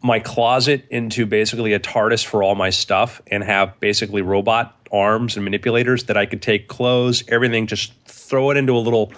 [0.00, 5.36] my closet into basically a TARDIS for all my stuff and have basically robot arms
[5.36, 9.12] and manipulators that I could take clothes, everything, just throw it into a little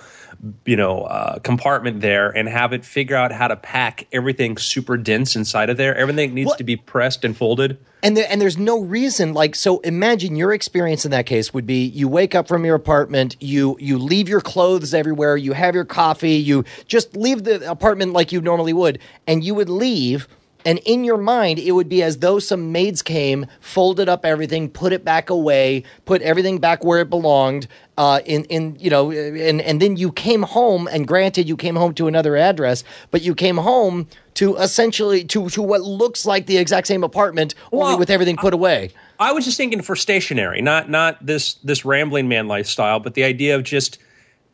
[0.65, 4.97] you know uh, compartment there and have it figure out how to pack everything super
[4.97, 5.95] dense inside of there.
[5.97, 7.79] Everything needs What- to be pressed and folded.
[8.03, 11.67] And there, and there's no reason like so imagine your experience in that case would
[11.67, 15.75] be you wake up from your apartment you you leave your clothes everywhere you have
[15.75, 20.27] your coffee you just leave the apartment like you normally would and you would leave
[20.65, 24.69] and in your mind it would be as though some maids came folded up everything
[24.69, 27.67] put it back away put everything back where it belonged
[27.99, 31.77] uh, in in you know and and then you came home and granted you came
[31.77, 36.47] home to another address but you came home to essentially to to what looks like
[36.47, 38.91] the exact same apartment only with everything put away.
[39.19, 43.25] I was just thinking for stationary, not not this this rambling man lifestyle, but the
[43.25, 43.99] idea of just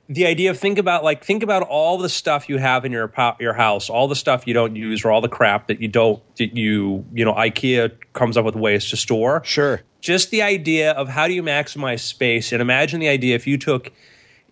[0.09, 3.13] the idea of think about like think about all the stuff you have in your
[3.41, 6.23] your house, all the stuff you don't use, or all the crap that you don't
[6.37, 9.43] that you you know IKEA comes up with ways to store.
[9.45, 9.83] Sure.
[10.01, 13.59] Just the idea of how do you maximize space, and imagine the idea if you
[13.59, 13.93] took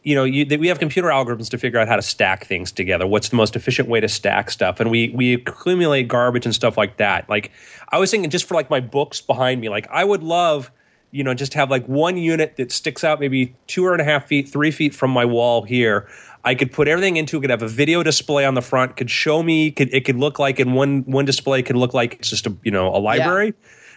[0.05, 2.71] you know, you, that we have computer algorithms to figure out how to stack things
[2.71, 3.07] together.
[3.07, 4.79] What's the most efficient way to stack stuff?
[4.79, 7.29] And we we accumulate garbage and stuff like that.
[7.29, 7.51] Like
[7.89, 10.71] I was thinking, just for like my books behind me, like I would love
[11.15, 14.27] you know, just have like one unit that sticks out maybe two and a half
[14.27, 16.09] feet, three feet from my wall here.
[16.43, 17.43] I could put everything into it.
[17.43, 18.97] Could have a video display on the front.
[18.97, 19.71] Could show me.
[19.71, 22.57] Could it could look like in one one display could look like it's just a
[22.65, 23.55] you know a library,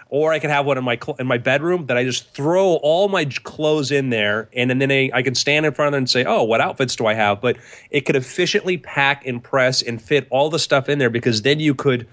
[0.09, 2.76] or I could have one in my cl- in my bedroom that I just throw
[2.84, 5.88] all my j- clothes in there, and, and then I, I can stand in front
[5.88, 7.41] of them and say, oh, what outfits do I have?
[7.41, 7.57] But
[7.89, 11.59] it could efficiently pack and press and fit all the stuff in there because then
[11.59, 12.07] you could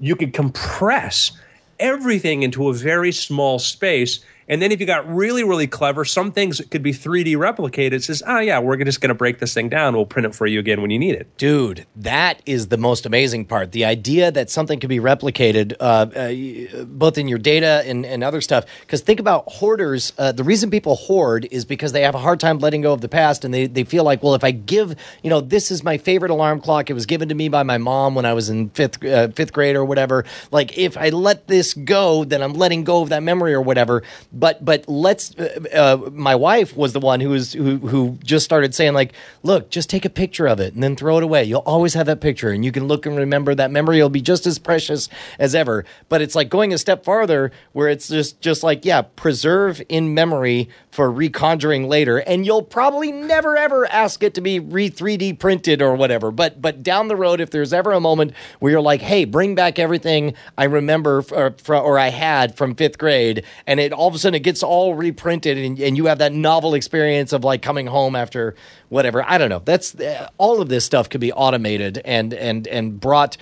[0.00, 1.30] you could compress
[1.78, 4.20] everything into a very small space.
[4.48, 7.92] And then if you got really, really clever, some things could be 3D replicated.
[7.92, 9.94] It says, oh, yeah, we're just going to break this thing down.
[9.94, 11.36] We'll print it for you again when you need it.
[11.36, 13.72] Dude, that is the most amazing part.
[13.72, 18.24] The idea that something could be replicated, uh, uh, both in your data and, and
[18.24, 18.64] other stuff.
[18.80, 20.12] Because think about hoarders.
[20.16, 23.02] Uh, the reason people hoard is because they have a hard time letting go of
[23.02, 25.84] the past, and they, they feel like, well, if I give, you know, this is
[25.84, 26.88] my favorite alarm clock.
[26.88, 29.52] It was given to me by my mom when I was in fifth uh, fifth
[29.52, 30.24] grade or whatever.
[30.50, 34.02] Like, if I let this go, then I'm letting go of that memory or whatever.
[34.38, 35.36] But but let's.
[35.36, 39.12] Uh, uh, my wife was the one who was who who just started saying like,
[39.42, 41.42] look, just take a picture of it and then throw it away.
[41.42, 44.20] You'll always have that picture, and you can look and remember that memory will be
[44.20, 45.08] just as precious
[45.40, 45.84] as ever.
[46.08, 50.14] But it's like going a step farther, where it's just just like yeah, preserve in
[50.14, 55.38] memory for reconjuring later, and you'll probably never ever ask it to be re 3D
[55.38, 56.30] printed or whatever.
[56.30, 59.54] But but down the road, if there's ever a moment where you're like, hey, bring
[59.56, 64.14] back everything I remember or, or I had from fifth grade, and it all of
[64.14, 67.62] a sudden it gets all reprinted, and, and you have that novel experience of like
[67.62, 68.54] coming home after
[68.88, 69.22] whatever.
[69.22, 69.62] I don't know.
[69.64, 73.36] That's uh, all of this stuff could be automated and and and brought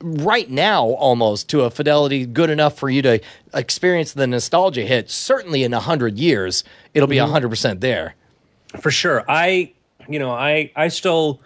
[0.00, 3.20] right now almost to a fidelity good enough for you to
[3.54, 5.10] experience the nostalgia hit.
[5.10, 6.64] Certainly in a hundred years,
[6.94, 8.14] it'll be a hundred percent there.
[8.80, 9.24] For sure.
[9.28, 9.72] I,
[10.08, 11.40] you know, I, I still,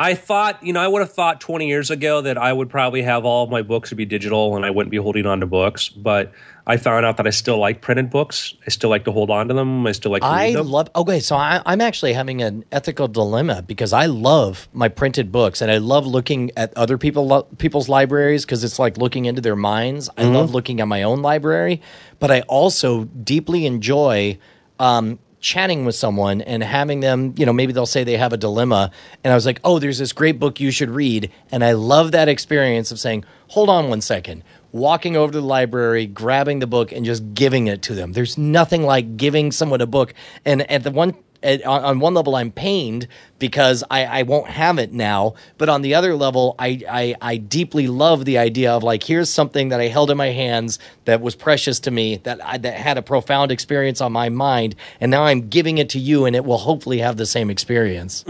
[0.00, 3.02] I thought, you know, I would have thought 20 years ago that I would probably
[3.02, 5.46] have all of my books to be digital and I wouldn't be holding on to
[5.46, 5.90] books.
[5.90, 6.32] But
[6.66, 8.54] I found out that I still like printed books.
[8.66, 9.86] I still like to hold on to them.
[9.86, 10.68] I still like to I read them.
[10.70, 10.88] love.
[10.96, 15.60] Okay, so I, I'm actually having an ethical dilemma because I love my printed books
[15.60, 19.54] and I love looking at other people people's libraries because it's like looking into their
[19.54, 20.08] minds.
[20.16, 21.82] I love looking at my own library,
[22.18, 24.38] but I also deeply enjoy.
[24.78, 28.36] Um, chatting with someone and having them, you know, maybe they'll say they have a
[28.36, 28.90] dilemma.
[29.24, 31.30] And I was like, oh, there's this great book you should read.
[31.50, 35.46] And I love that experience of saying, hold on one second, walking over to the
[35.46, 38.12] library, grabbing the book, and just giving it to them.
[38.12, 40.14] There's nothing like giving someone a book.
[40.44, 44.48] And at the one, at, on, on one level, I'm pained because I, I won't
[44.48, 45.34] have it now.
[45.58, 49.30] But on the other level, I, I, I deeply love the idea of like, here's
[49.30, 52.74] something that I held in my hands that was precious to me, that, I, that
[52.74, 54.76] had a profound experience on my mind.
[55.00, 58.24] And now I'm giving it to you, and it will hopefully have the same experience.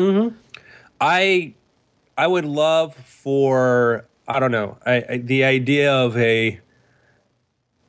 [1.00, 1.54] I
[2.16, 6.61] I would love for I don't know I, I, the idea of a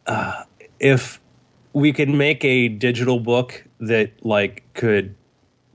[0.07, 0.43] uh,
[0.79, 1.20] if
[1.73, 5.15] we could make a digital book that like could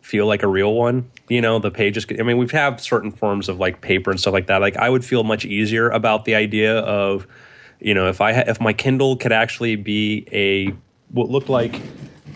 [0.03, 1.11] feel like a real one.
[1.28, 2.05] You know, the pages.
[2.05, 4.61] Could, I mean, we've had certain forms of like paper and stuff like that.
[4.61, 7.26] Like, I would feel much easier about the idea of,
[7.80, 10.72] you know, if I ha- if my Kindle could actually be a
[11.11, 11.80] what looked like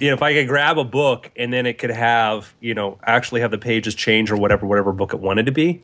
[0.01, 2.99] you know, if I could grab a book and then it could have, you know,
[3.05, 5.83] actually have the pages change or whatever, whatever book it wanted to be.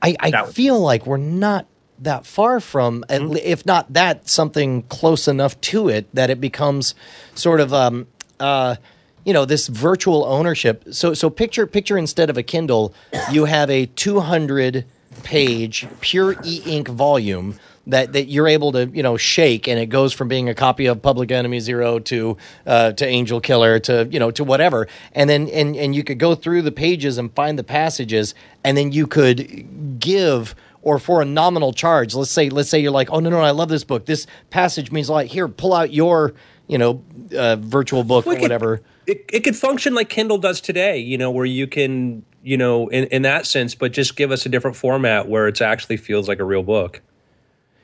[0.00, 1.66] I, I feel like we're not
[2.00, 3.36] that far from, Mm-hmm.
[3.36, 6.94] if not that, something close enough to it that it becomes
[7.34, 8.06] sort of, um,
[8.40, 8.76] uh,
[9.24, 10.84] you know, this virtual ownership.
[10.90, 12.94] So, so picture, picture instead of a Kindle,
[13.30, 14.84] you have a 200
[15.22, 20.12] page pure e-ink volume that, that you're able to you know shake and it goes
[20.12, 22.36] from being a copy of Public Enemy Zero to
[22.66, 26.18] uh, to Angel Killer to you know to whatever and then and and you could
[26.18, 28.34] go through the pages and find the passages
[28.64, 30.54] and then you could give
[30.86, 33.50] or for a nominal charge let's say let's say you're like oh no no I
[33.50, 36.32] love this book this passage means a lot here pull out your
[36.68, 37.02] you know
[37.36, 41.16] uh, virtual book or could- whatever It, it could function like Kindle does today, you
[41.16, 44.48] know, where you can, you know, in, in that sense, but just give us a
[44.48, 47.00] different format where it actually feels like a real book.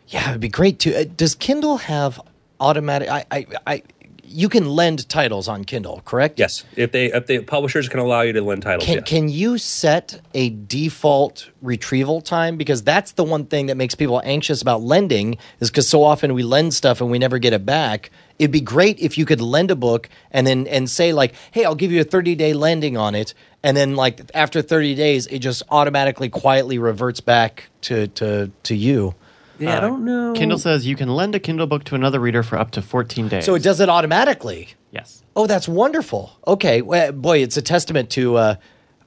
[0.08, 0.92] Yeah, it'd be great too.
[0.92, 2.20] Uh, does Kindle have
[2.58, 3.08] automatic?
[3.08, 3.82] I, I, I,
[4.24, 6.38] you can lend titles on Kindle, correct?
[6.38, 8.84] Yes, if they if the publishers can allow you to lend titles.
[8.84, 9.08] Can yes.
[9.08, 12.56] can you set a default retrieval time?
[12.56, 16.34] Because that's the one thing that makes people anxious about lending is because so often
[16.34, 18.10] we lend stuff and we never get it back.
[18.38, 21.64] It'd be great if you could lend a book and then and say like, "Hey,
[21.64, 25.40] I'll give you a 30-day lending on it." And then like after 30 days, it
[25.40, 29.14] just automatically quietly reverts back to to to you.
[29.62, 30.32] Yeah, I don't know.
[30.34, 33.28] Kindle says you can lend a Kindle book to another reader for up to 14
[33.28, 33.44] days.
[33.44, 34.68] So it does it automatically.
[34.90, 35.22] Yes.
[35.34, 36.32] Oh, that's wonderful.
[36.46, 38.54] Okay, well, boy, it's a testament to uh,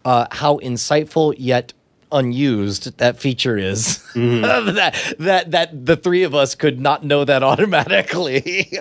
[0.04, 1.74] uh, how insightful yet
[2.12, 4.04] unused that feature is.
[4.16, 8.72] that that that the three of us could not know that automatically.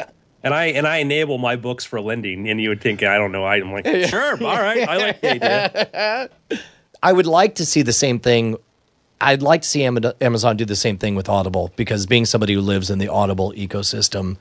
[0.42, 3.32] and I and I enable my books for lending, and you would think I don't
[3.32, 3.44] know.
[3.44, 6.30] I'm like, sure, all right, I like the idea.
[7.02, 8.56] I would like to see the same thing.
[9.20, 12.60] I'd like to see Amazon do the same thing with Audible because being somebody who
[12.60, 14.36] lives in the Audible ecosystem,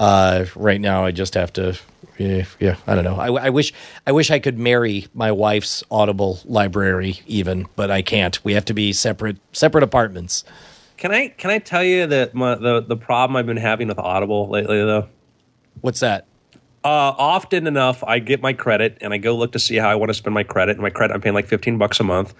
[0.00, 1.78] uh, right now I just have to.
[2.16, 3.16] Yeah, yeah I don't know.
[3.16, 3.72] I, I wish
[4.06, 8.42] I wish I could marry my wife's Audible library even, but I can't.
[8.44, 10.44] We have to be separate separate apartments.
[10.96, 13.98] Can I can I tell you that my, the the problem I've been having with
[13.98, 15.08] Audible lately though?
[15.80, 16.26] What's that?
[16.84, 19.94] Uh, often enough, I get my credit and I go look to see how I
[19.94, 20.72] want to spend my credit.
[20.72, 22.34] And my credit, I'm paying like 15 bucks a month.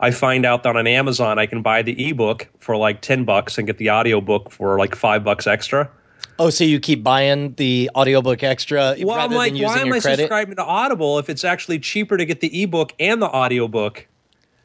[0.00, 3.58] I find out that on Amazon, I can buy the ebook for like 10 bucks
[3.58, 5.90] and get the audiobook for like five bucks extra.
[6.38, 9.80] Oh, so you keep buying the audiobook extra Well, rather I'm like, than using why
[9.80, 10.18] am your I credit?
[10.20, 14.06] subscribing to Audible if it's actually cheaper to get the ebook and the audiobook?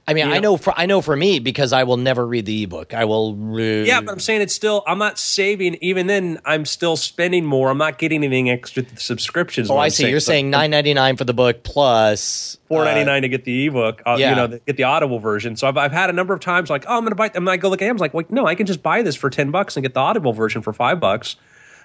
[0.05, 2.27] I mean, you I know- know for I know for me because I will never
[2.27, 2.93] read the ebook.
[2.93, 3.35] I will.
[3.35, 5.77] Re- Yeah, but I'm saying it's still, I'm not saving.
[5.79, 7.69] Even then, I'm still spending more.
[7.69, 9.69] I'm not getting anything extra subscriptions.
[9.69, 10.09] Oh, I see.
[10.09, 13.45] You're saying nine ninety nine for the book plus four ninety uh, nine to get
[13.45, 14.29] the ebook, uh, yeah.
[14.31, 15.55] you know, get the Audible version.
[15.55, 17.31] So I've, I've had a number of times like, oh, I'm gonna buy.
[17.33, 18.03] I'm gonna go look at Amazon.
[18.03, 20.33] Like, wait, no, I can just buy this for ten bucks and get the Audible
[20.33, 21.37] version for five bucks.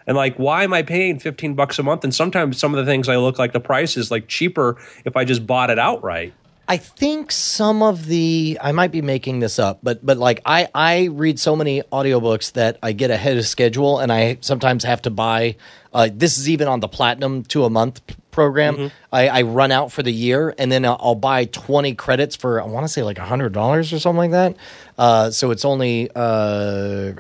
[0.09, 2.03] And like, why am I paying fifteen bucks a month?
[2.03, 5.17] And sometimes some of the things I look like the price is like cheaper if
[5.17, 6.35] I just bought it outright.
[6.71, 10.69] I think some of the I might be making this up, but but like I
[10.75, 15.01] I read so many audiobooks that I get ahead of schedule and I sometimes have
[15.03, 15.57] to buy
[15.95, 18.03] uh, this is even on the platinum two a month
[18.39, 18.77] program.
[18.77, 18.95] Mm-hmm.
[19.13, 22.61] I, I run out for the year and then I'll, I'll buy 20 credits for
[22.63, 24.57] I want to say like $100 or something like that.
[24.97, 27.13] Uh, so it's only uh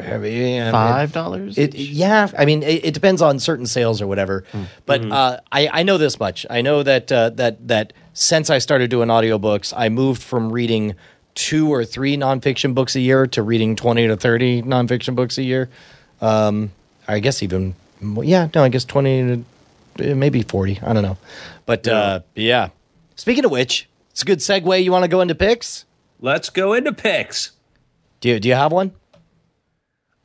[0.72, 1.58] Five dollars.
[1.74, 4.44] Yeah, I mean, it, it depends on certain sales or whatever.
[4.86, 6.46] But uh, I, I know this much.
[6.50, 10.94] I know that uh, that that since I started doing audiobooks, I moved from reading
[11.34, 15.42] two or three nonfiction books a year to reading twenty to thirty nonfiction books a
[15.42, 15.68] year.
[16.20, 16.72] Um,
[17.06, 19.44] I guess even yeah, no, I guess twenty to
[19.98, 20.78] maybe forty.
[20.82, 21.18] I don't know,
[21.66, 22.70] but uh, yeah.
[23.16, 24.82] Speaking of which, it's a good segue.
[24.82, 25.84] You want to go into picks?
[26.20, 27.52] Let's go into picks.
[28.20, 28.92] Do you, do you have one?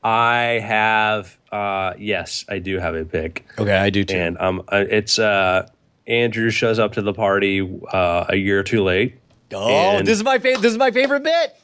[0.03, 3.45] I have, uh, yes, I do have a pick.
[3.57, 4.15] Okay, I do too.
[4.15, 5.67] and um, uh, it's uh,
[6.07, 7.61] Andrew shows up to the party
[7.91, 9.17] uh, a year too late.
[9.53, 10.61] oh, this is my favorite.
[10.61, 11.55] This is my favorite bit.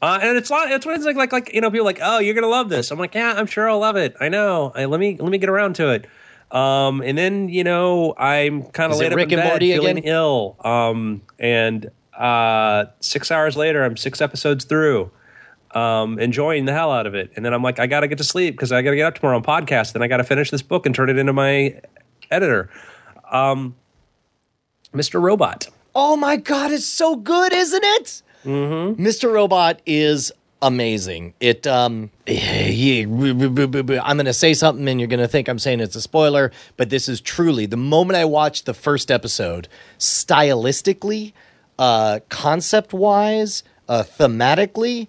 [0.00, 0.70] Uh, and it's lot.
[0.70, 1.16] It's what it's like.
[1.16, 2.92] Like like you know, people are like, oh, you're gonna love this.
[2.92, 4.14] I'm like, yeah, I'm sure I'll love it.
[4.20, 4.70] I know.
[4.74, 6.06] I, let me let me get around to it.
[6.50, 10.10] Um, and then you know, I'm kind of laid up Rick in bed, feeling again?
[10.10, 10.56] ill.
[10.64, 15.10] Um, and uh, six hours later, I'm six episodes through.
[15.74, 18.24] Um, enjoying the hell out of it, and then I'm like, I gotta get to
[18.24, 19.92] sleep because I gotta get up tomorrow on podcast.
[19.92, 21.78] Then I gotta finish this book and turn it into my
[22.30, 22.70] editor.
[23.30, 23.76] Um,
[24.94, 25.20] Mr.
[25.20, 25.68] Robot.
[25.94, 28.22] Oh my god, it's so good, isn't it?
[28.44, 29.04] Mm-hmm.
[29.04, 29.32] Mr.
[29.32, 30.32] Robot is
[30.62, 31.34] amazing.
[31.40, 35.96] It um I'm going to say something and you're going to think I'm saying it's
[35.96, 41.32] a spoiler, but this is truly the moment I watched the first episode, stylistically,
[41.78, 45.08] uh concept-wise, uh thematically,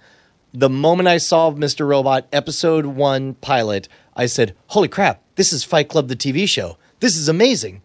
[0.54, 1.88] the moment I saw Mr.
[1.88, 6.78] Robot episode 1 pilot, I said, "Holy crap, this is Fight Club the TV show.
[7.00, 7.82] This is amazing."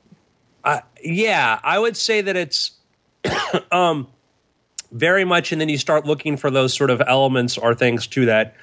[0.65, 2.73] Uh, yeah, I would say that it's
[3.73, 4.09] um
[4.95, 8.26] very much, and then you start looking for those sort of elements or things to
[8.26, 8.55] that.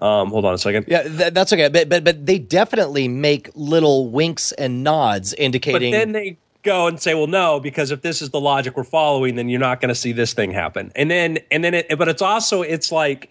[0.00, 0.86] Um, hold on a second.
[0.88, 1.68] Yeah, th- that's okay.
[1.68, 5.92] But, but but they definitely make little winks and nods indicating.
[5.92, 8.84] But then they go and say, "Well, no, because if this is the logic we're
[8.84, 11.98] following, then you're not going to see this thing happen." And then and then it,
[11.98, 13.30] but it's also it's like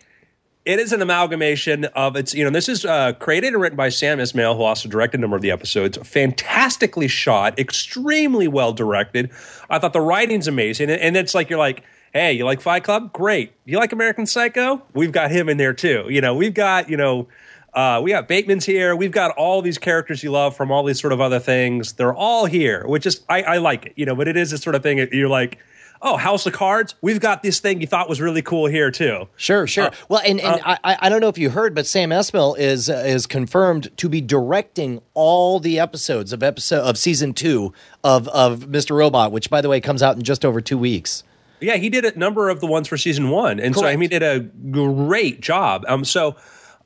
[0.66, 3.88] it is an amalgamation of it's you know this is uh, created and written by
[3.88, 5.98] Sam Esmail, who also directed a number of the episodes.
[6.06, 9.32] Fantastically shot, extremely well directed.
[9.70, 11.84] I thought the writing's amazing, and, and it's like you're like.
[12.18, 13.14] Hey, you like Fight Club?
[13.14, 13.54] Great.
[13.64, 14.82] You like American Psycho?
[14.96, 16.08] We've got him in there too.
[16.10, 17.28] You know, we've got, you know,
[17.76, 18.96] uh, we got Bateman's here.
[18.96, 21.94] We've got all these characters you love from all these sort of other things.
[21.94, 24.16] They're all here, which is I, I like it, you know.
[24.16, 24.98] But it is this sort of thing.
[24.98, 25.60] that You're like,
[26.02, 26.96] oh, House of Cards.
[27.04, 29.28] We've got this thing you thought was really cool here too.
[29.36, 29.92] sure, sure.
[30.10, 32.90] well, and, and I I I don't know if you heard, but Sam Esmail is
[32.90, 38.28] uh, is confirmed to be directing all the episodes of episode of season two of
[38.30, 38.98] of Mr.
[38.98, 41.24] Robot, which by the way comes out in just over two weeks.
[41.60, 44.02] Yeah, he did a number of the ones for season one, and so I mean,
[44.02, 45.86] he did a great job.
[45.88, 46.36] Um, so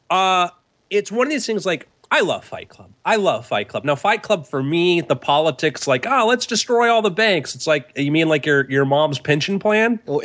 [0.10, 0.50] uh,
[0.90, 1.88] it's one of these things like.
[2.14, 2.91] I love Fight Club.
[3.05, 3.86] I love Fight Club.
[3.86, 7.55] Now, Fight Club for me, the politics, like, oh, let's destroy all the banks.
[7.55, 9.97] It's like you mean like your your mom's pension plan?
[10.07, 10.18] you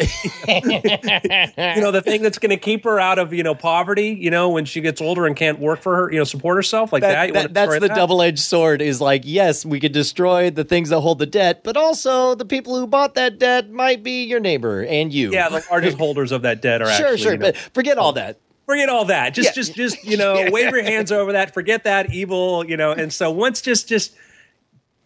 [1.80, 4.08] know, the thing that's going to keep her out of you know poverty.
[4.20, 6.92] You know, when she gets older and can't work for her, you know, support herself
[6.92, 7.32] like that.
[7.32, 7.94] That, that- that's the that?
[7.96, 8.82] double edged sword.
[8.82, 12.44] Is like yes, we could destroy the things that hold the debt, but also the
[12.44, 15.30] people who bought that debt might be your neighbor and you.
[15.32, 17.18] Yeah, the largest holders of that debt are sure, actually.
[17.18, 17.32] sure.
[17.32, 18.40] you know- But forget all um, that.
[18.66, 19.30] Forget all that.
[19.34, 19.52] Just, Yeah.
[19.54, 21.54] just, just you know, wave your hands over that.
[21.54, 22.92] Forget that evil, you know.
[22.92, 24.14] And so once, just, just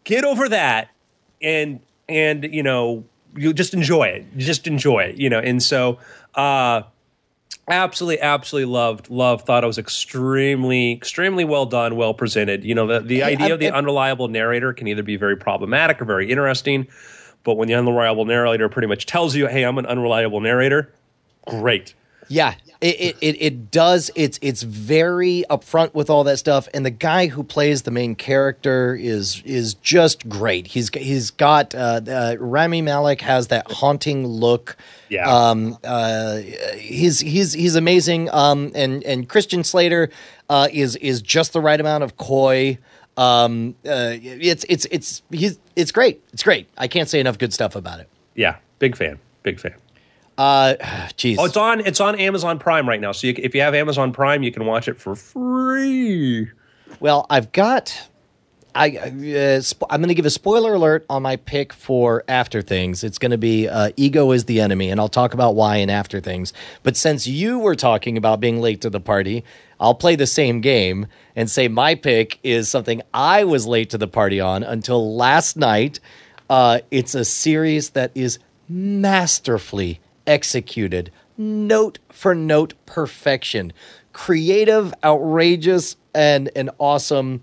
[0.05, 0.89] get over that,
[1.43, 3.05] and and you know,
[3.37, 4.37] you just enjoy it.
[4.37, 5.39] Just enjoy it, you know.
[5.39, 5.99] And so,
[6.35, 6.83] uh,
[7.69, 9.47] absolutely, absolutely loved, loved.
[9.47, 12.65] Thought it was extremely, extremely well done, well presented.
[12.65, 15.37] You know, the the idea I- of the I- unreliable narrator can either be very
[15.37, 16.89] problematic or very interesting.
[17.45, 20.93] But when the unreliable narrator pretty much tells you, "Hey, I'm an unreliable narrator,"
[21.47, 21.95] great.
[22.33, 24.09] Yeah, it, it, it, it does.
[24.15, 28.15] It's it's very upfront with all that stuff, and the guy who plays the main
[28.15, 30.69] character is is just great.
[30.69, 34.77] He's he's got uh, uh, Rami Malek has that haunting look.
[35.09, 35.29] Yeah.
[35.29, 35.77] Um.
[35.83, 36.37] Uh.
[36.77, 38.31] He's he's he's amazing.
[38.31, 38.71] Um.
[38.77, 40.09] And and Christian Slater,
[40.49, 42.79] uh, is is just the right amount of coy.
[43.17, 43.75] Um.
[43.85, 44.15] Uh.
[44.23, 46.23] It's it's it's he's it's great.
[46.33, 46.69] It's great.
[46.79, 48.09] I can't say enough good stuff about it.
[48.37, 49.75] Yeah, big fan, big fan.
[50.41, 50.77] Uh.
[51.19, 51.37] Jeez.
[51.39, 51.81] Oh, it's on.
[51.81, 53.13] It's on Amazon Prime right now.
[53.13, 56.49] So you, if you have Amazon Prime, you can watch it for free.
[56.99, 58.09] Well, I've got.
[58.73, 62.63] I uh, sp- I'm going to give a spoiler alert on my pick for After
[62.63, 63.03] Things.
[63.03, 65.91] It's going to be uh, Ego is the enemy, and I'll talk about why in
[65.91, 66.53] After Things.
[66.85, 69.45] But since you were talking about being late to the party,
[69.81, 73.99] I'll play the same game and say my pick is something I was late to
[73.99, 75.99] the party on until last night.
[76.49, 78.39] Uh, it's a series that is
[78.69, 83.73] masterfully executed, note for note perfection,
[84.13, 87.43] creative, outrageous, and and awesome.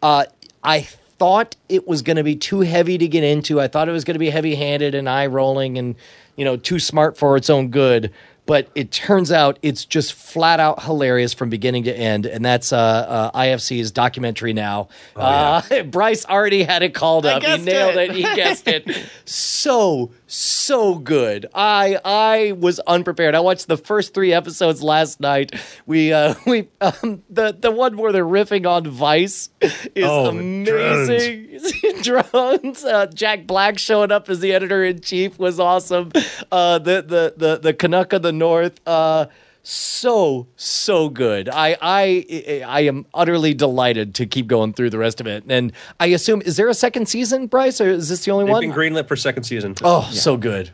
[0.00, 0.24] Uh,
[0.62, 3.60] I thought it was going to be too heavy to get into.
[3.60, 5.96] I thought it was going to be heavy handed and eye rolling and
[6.36, 8.12] you know too smart for its own good.
[8.48, 12.72] But it turns out it's just flat out hilarious from beginning to end, and that's
[12.72, 14.88] uh, uh, IFC's documentary now.
[15.14, 17.42] uh, Bryce already had it called up.
[17.44, 18.10] He nailed it.
[18.10, 18.16] it.
[18.16, 18.88] He guessed it.
[19.24, 21.46] So so good.
[21.54, 23.34] I I was unprepared.
[23.34, 25.54] I watched the first three episodes last night.
[25.86, 31.60] We uh we um the the one where they're riffing on Vice is Oh, amazing.
[32.02, 32.84] Drones.
[32.84, 36.10] Uh, Jack Black showing up as the editor in chief was awesome.
[36.50, 38.80] Uh, the the the the Canuck of the North.
[38.86, 39.26] Uh,
[39.62, 41.48] so so good.
[41.50, 45.44] I I I am utterly delighted to keep going through the rest of it.
[45.48, 48.52] And I assume is there a second season, Bryce, or is this the only They've
[48.52, 48.60] one?
[48.62, 49.74] been greenlit for second season.
[49.82, 50.70] Oh, so good.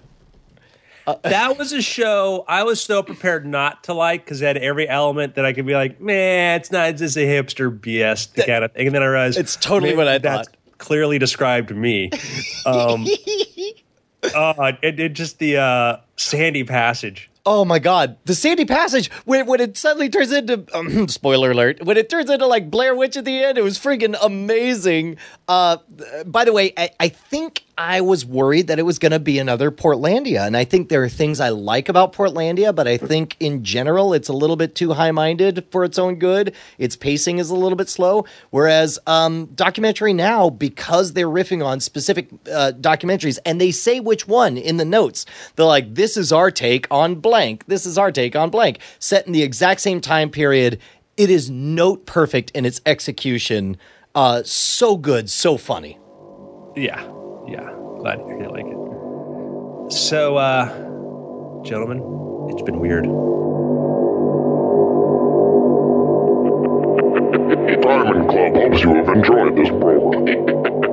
[1.22, 4.88] that was a show I was so prepared not to like because it had every
[4.88, 6.90] element that I could be like, man, it's not.
[6.90, 8.86] It's just a hipster BS kind of thing.
[8.86, 10.56] And then I realized It's totally what I that thought.
[10.78, 12.10] Clearly described me.
[12.64, 13.06] Um,
[14.34, 17.28] uh, it, it just the uh, Sandy Passage.
[17.46, 21.84] Oh my god, the Sandy Passage when when it suddenly turns into um, spoiler alert
[21.84, 25.18] when it turns into like Blair Witch at the end, it was freaking amazing.
[25.46, 25.76] Uh,
[26.24, 29.38] by the way, I, I think I was worried that it was going to be
[29.38, 33.36] another Portlandia, and I think there are things I like about Portlandia, but I think
[33.40, 36.54] in general it's a little bit too high minded for its own good.
[36.78, 41.78] Its pacing is a little bit slow, whereas um, documentary now because they're riffing on
[41.78, 45.26] specific uh, documentaries and they say which one in the notes.
[45.56, 47.66] They're like, "This is our take on blank.
[47.66, 50.78] This is our take on blank." Set in the exact same time period.
[51.16, 53.76] It is note perfect in its execution.
[54.14, 55.98] Uh, so good, so funny.
[56.76, 57.02] Yeah,
[57.48, 57.68] yeah.
[57.98, 59.92] Glad to hear you like it.
[59.92, 60.68] So, uh,
[61.64, 61.98] gentlemen,
[62.50, 63.04] it's been weird.
[67.82, 70.83] Diamond Club hopes you have enjoyed this program.